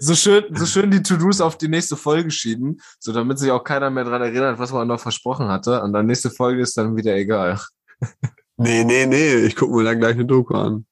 [0.00, 3.62] so schön, so schön die To-Dos auf die nächste Folge schieben, so damit sich auch
[3.62, 5.82] keiner mehr dran erinnert, was man noch versprochen hatte.
[5.82, 7.60] Und dann nächste Folge ist dann wieder egal.
[8.56, 10.86] nee, nee, nee, ich gucke mir dann gleich eine Doku an.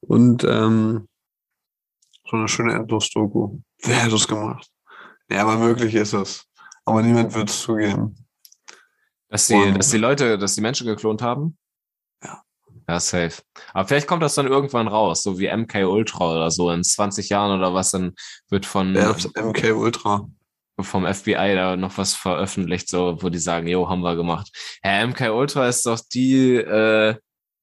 [0.00, 1.08] Und ähm,
[2.28, 3.60] so eine schöne Endlos-Doku.
[3.84, 4.68] Wer hat das gemacht?
[5.30, 6.44] Ja, aber möglich ist es.
[6.84, 8.16] Aber niemand wird es zugeben.
[9.28, 11.58] Dass die, dass die Leute, dass die Menschen geklont haben?
[12.88, 13.42] Ja, safe.
[13.72, 17.28] Aber vielleicht kommt das dann irgendwann raus, so wie MK Ultra oder so in 20
[17.28, 18.14] Jahren oder was, dann
[18.48, 20.28] wird von ja, MK Ultra
[20.80, 24.50] vom FBI da noch was veröffentlicht, so wo die sagen, jo, haben wir gemacht.
[24.84, 27.16] Ja, MK Ultra ist doch die äh,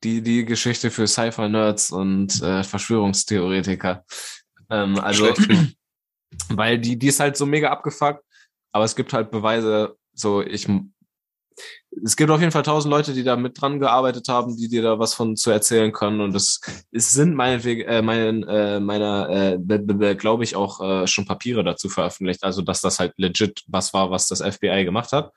[0.04, 4.04] die die Geschichte für Cypher-Nerds und äh, Verschwörungstheoretiker.
[4.70, 5.34] Ähm, also
[6.50, 8.24] weil die die ist halt so mega abgefuckt,
[8.72, 9.96] aber es gibt halt Beweise.
[10.16, 10.68] So ich
[12.04, 14.82] es gibt auf jeden Fall tausend Leute, die da mit dran gearbeitet haben, die dir
[14.82, 16.22] da was von zu erzählen können.
[16.22, 21.26] Und es, es sind meinetwegen, äh, mein, äh, meiner, äh, glaube ich, auch äh, schon
[21.26, 22.44] Papiere dazu veröffentlicht.
[22.44, 25.32] Also, dass das halt legit was war, was das FBI gemacht hat.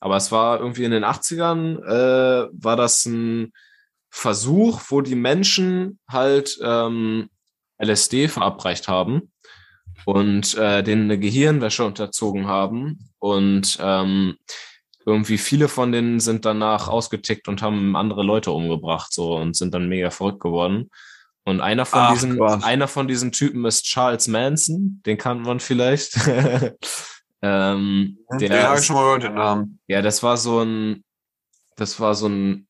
[0.00, 3.52] Aber es war irgendwie in den 80ern, äh, war das ein
[4.08, 7.28] Versuch, wo die Menschen halt ähm,
[7.78, 9.30] LSD verabreicht haben
[10.04, 13.10] und äh, denen eine Gehirnwäsche unterzogen haben.
[13.18, 14.36] Und ähm,
[15.06, 19.74] irgendwie viele von denen sind danach ausgetickt und haben andere Leute umgebracht so und sind
[19.74, 20.90] dann mega verrückt geworden.
[21.44, 22.62] Und einer von Ach, diesen, Gott.
[22.62, 26.16] einer von diesen Typen ist Charles Manson, den kann man vielleicht.
[27.42, 29.80] ähm, mhm, der den habe ich schon mal gehört, den Namen.
[29.86, 31.02] Ja, das war so ein,
[31.76, 32.68] das war so ein,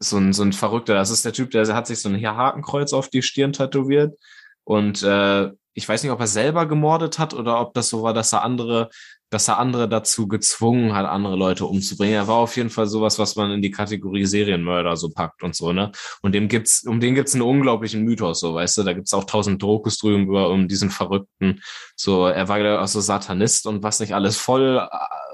[0.00, 0.94] so ein, so ein Verrückter.
[0.94, 4.18] Das ist der Typ, der hat sich so ein Hakenkreuz auf die Stirn tätowiert
[4.64, 8.14] und äh, ich weiß nicht, ob er selber gemordet hat oder ob das so war,
[8.14, 8.88] dass er andere
[9.30, 12.14] dass er andere dazu gezwungen hat, andere Leute umzubringen.
[12.14, 15.56] Er war auf jeden Fall sowas, was man in die Kategorie Serienmörder so packt und
[15.56, 15.90] so, ne?
[16.22, 18.82] Und dem gibt's, um den gibt's einen unglaublichen Mythos, so, weißt du?
[18.84, 21.60] Da gibt's auch tausend Dokus drüber, um diesen Verrückten.
[21.96, 24.78] So, er war auch so Satanist und was nicht alles voll.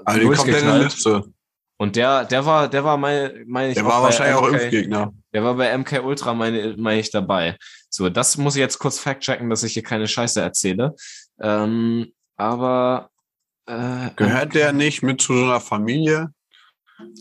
[0.04, 0.32] Also
[0.82, 1.24] Liste.
[1.82, 3.74] Und der, der war, der war mein, meine ich.
[3.74, 5.12] Der war wahrscheinlich MK, auch Impfgegner.
[5.32, 7.56] Der war bei MK Ultra, meine, meine ich dabei.
[7.90, 10.94] So, das muss ich jetzt kurz fact-checken, dass ich hier keine Scheiße erzähle.
[11.40, 13.10] Ähm, aber
[13.66, 16.32] äh, Gehört der nicht mit zu so einer Familie,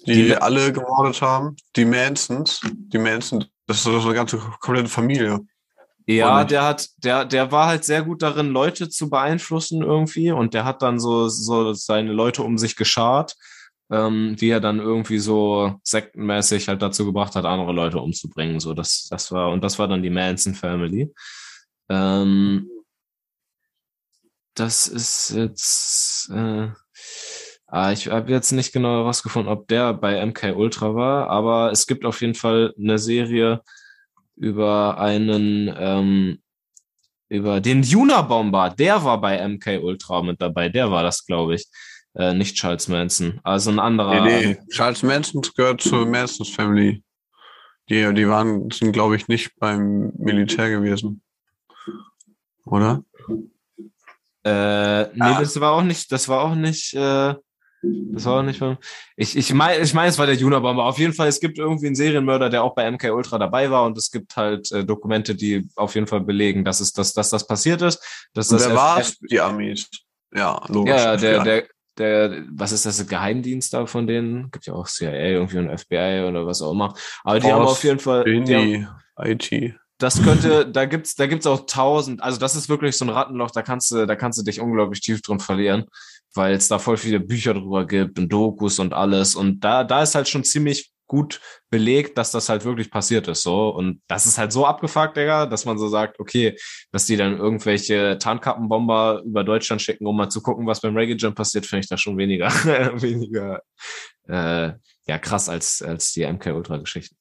[0.05, 1.55] die, die alle gemordet haben?
[1.75, 2.61] Die Mansons?
[2.63, 5.39] Die Manson, das ist so eine ganze komplette Familie.
[6.07, 10.53] Ja, der hat, der, der war halt sehr gut darin, Leute zu beeinflussen irgendwie und
[10.53, 13.35] der hat dann so, so seine Leute um sich geschart,
[13.91, 18.59] ähm, die er dann irgendwie so sektenmäßig halt dazu gebracht hat, andere Leute umzubringen.
[18.59, 21.13] So, das, das war, und das war dann die Manson Family.
[21.87, 22.67] Ähm,
[24.55, 26.29] das ist jetzt.
[26.29, 26.69] Äh,
[27.67, 31.87] ah, ich habe jetzt nicht genau herausgefunden, ob der bei MK Ultra war, aber es
[31.87, 33.61] gibt auf jeden Fall eine Serie
[34.35, 36.41] über einen, ähm,
[37.29, 38.71] über den Juna-Bomber.
[38.77, 40.69] Der war bei MK Ultra mit dabei.
[40.69, 41.67] Der war das, glaube ich.
[42.13, 43.39] Äh, nicht Charles Manson.
[43.43, 44.21] Also ein anderer.
[44.21, 44.57] Nee, nee.
[44.69, 47.03] Charles Manson gehört zur Mansons Family.
[47.89, 51.21] Die, die waren, sind, glaube ich, nicht beim Militär gewesen.
[52.65, 53.03] Oder?
[54.43, 55.39] Äh, nee, ah.
[55.39, 57.35] das war auch nicht, das war auch nicht, äh,
[57.83, 58.77] das war auch nicht von.
[59.15, 60.85] Ich, ich meine, ich meine, es war der Junabomber.
[60.85, 63.85] Auf jeden Fall, es gibt irgendwie einen Serienmörder, der auch bei MK Ultra dabei war
[63.85, 67.29] und es gibt halt äh, Dokumente, die auf jeden Fall belegen, dass es, dass, dass
[67.29, 68.29] das passiert ist.
[68.33, 69.89] Dass und das wer war Die Amis.
[70.33, 70.93] Ja, logisch.
[70.93, 71.43] Ja, der, ja.
[71.43, 71.67] der,
[71.97, 74.49] der, was ist das, Geheimdienst da von denen?
[74.51, 76.93] Gibt ja auch CIA, irgendwie ein FBI oder was auch immer.
[77.23, 78.23] Aber die Post, haben auf jeden Fall.
[78.23, 78.87] Die haben,
[79.17, 83.09] IT das könnte, da gibt's, da gibt's auch tausend, also das ist wirklich so ein
[83.09, 85.85] Rattenloch, da kannst du, da kannst du dich unglaublich tief drin verlieren,
[86.33, 89.35] weil es da voll viele Bücher drüber gibt und Dokus und alles.
[89.35, 93.43] Und da, da ist halt schon ziemlich gut belegt, dass das halt wirklich passiert ist,
[93.43, 93.69] so.
[93.69, 96.57] Und das ist halt so abgefuckt, Digga, dass man so sagt, okay,
[96.91, 101.17] dass die dann irgendwelche Tarnkappenbomber über Deutschland schicken, um mal zu gucken, was beim Reggae
[101.17, 102.47] Jump passiert, finde ich da schon weniger,
[103.01, 103.61] weniger,
[104.27, 104.71] äh,
[105.05, 107.17] ja, krass als, als die MK Ultra Geschichten.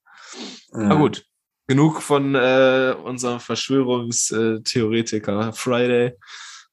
[0.72, 1.24] Na gut,
[1.70, 6.16] genug von äh, unserem Verschwörungstheoretiker Friday.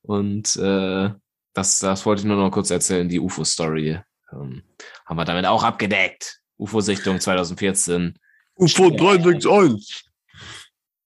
[0.02, 1.12] Und äh,
[1.54, 4.00] das, das wollte ich nur noch kurz erzählen, die UFO-Story.
[4.32, 4.64] Ähm,
[5.06, 6.40] haben wir damit auch abgedeckt.
[6.58, 8.18] UFO-Sichtung 2014.
[8.56, 10.04] UFO 361.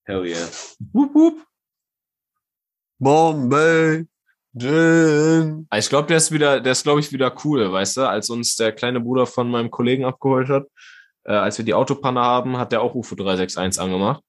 [0.06, 0.48] Hell yeah.
[0.94, 1.46] Wup, wup.
[2.98, 4.06] Bombay.
[4.56, 5.68] Gin.
[5.76, 8.56] Ich glaube, der ist wieder, der ist, glaube ich, wieder cool, weißt du, als uns
[8.56, 10.68] der kleine Bruder von meinem Kollegen abgeholt hat
[11.24, 14.24] äh, als wir die Autopanne haben, hat der auch UFO 361 angemacht.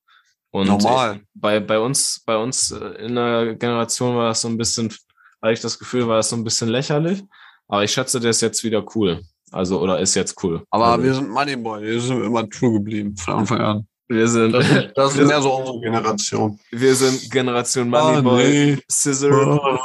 [0.51, 1.23] Und Normal.
[1.35, 4.93] bei, bei uns, bei uns äh, in der Generation war das so ein bisschen,
[5.41, 7.23] hatte ich das Gefühl, war das so ein bisschen lächerlich.
[7.69, 9.23] Aber ich schätze, der ist jetzt wieder cool.
[9.51, 10.65] Also, oder ist jetzt cool.
[10.71, 13.89] Aber also, wir sind Moneyboy, wir sind immer true geblieben von Anfang an.
[14.09, 16.59] Wir sind, das, ist, das ist mehr so unsere Generation.
[16.71, 18.79] Wir sind Generation Moneyboy, oh, nee.
[18.91, 19.59] Scissor.
[19.63, 19.79] Oh.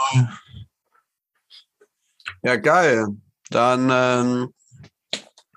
[2.44, 3.08] Ja, geil.
[3.50, 4.54] Dann ähm,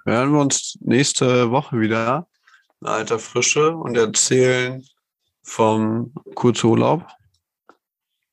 [0.05, 2.27] hören wir uns nächste Woche wieder
[2.81, 4.85] in alter Frische und erzählen
[5.43, 7.07] vom Kurzurlaub.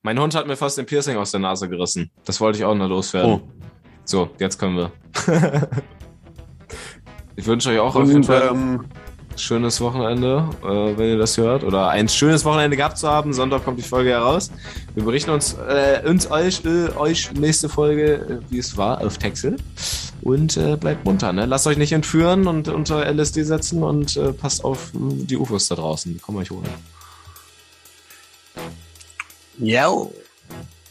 [0.02, 2.10] Mein Hund hat mir fast den Piercing aus der Nase gerissen.
[2.24, 3.32] Das wollte ich auch noch loswerden.
[3.32, 3.48] Oh.
[4.04, 4.92] So, jetzt können wir.
[7.36, 8.86] ich wünsche euch auch und, auf jeden Fall ähm,
[9.38, 11.64] schönes Wochenende, äh, wenn ihr das hört.
[11.64, 13.32] Oder ein schönes Wochenende gehabt zu haben.
[13.32, 14.50] Sonntag kommt die Folge heraus.
[14.94, 19.18] Wir berichten uns, äh, uns euch, äh, euch nächste Folge, äh, wie es war, auf
[19.18, 19.56] Texel.
[20.22, 21.32] Und äh, bleibt munter.
[21.32, 21.46] Ne?
[21.46, 25.76] Lasst euch nicht entführen und unter LSD setzen und äh, passt auf die UFOs da
[25.76, 26.12] draußen.
[26.12, 26.68] Die kommen euch holen.
[29.58, 30.12] Yo.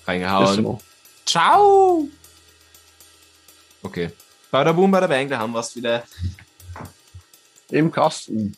[0.05, 0.77] Reingehauen.
[1.25, 2.07] Ciao.
[3.83, 4.11] Okay.
[4.49, 6.03] Bada boom, bada bang, da haben wir es wieder
[7.71, 8.55] im Kasten.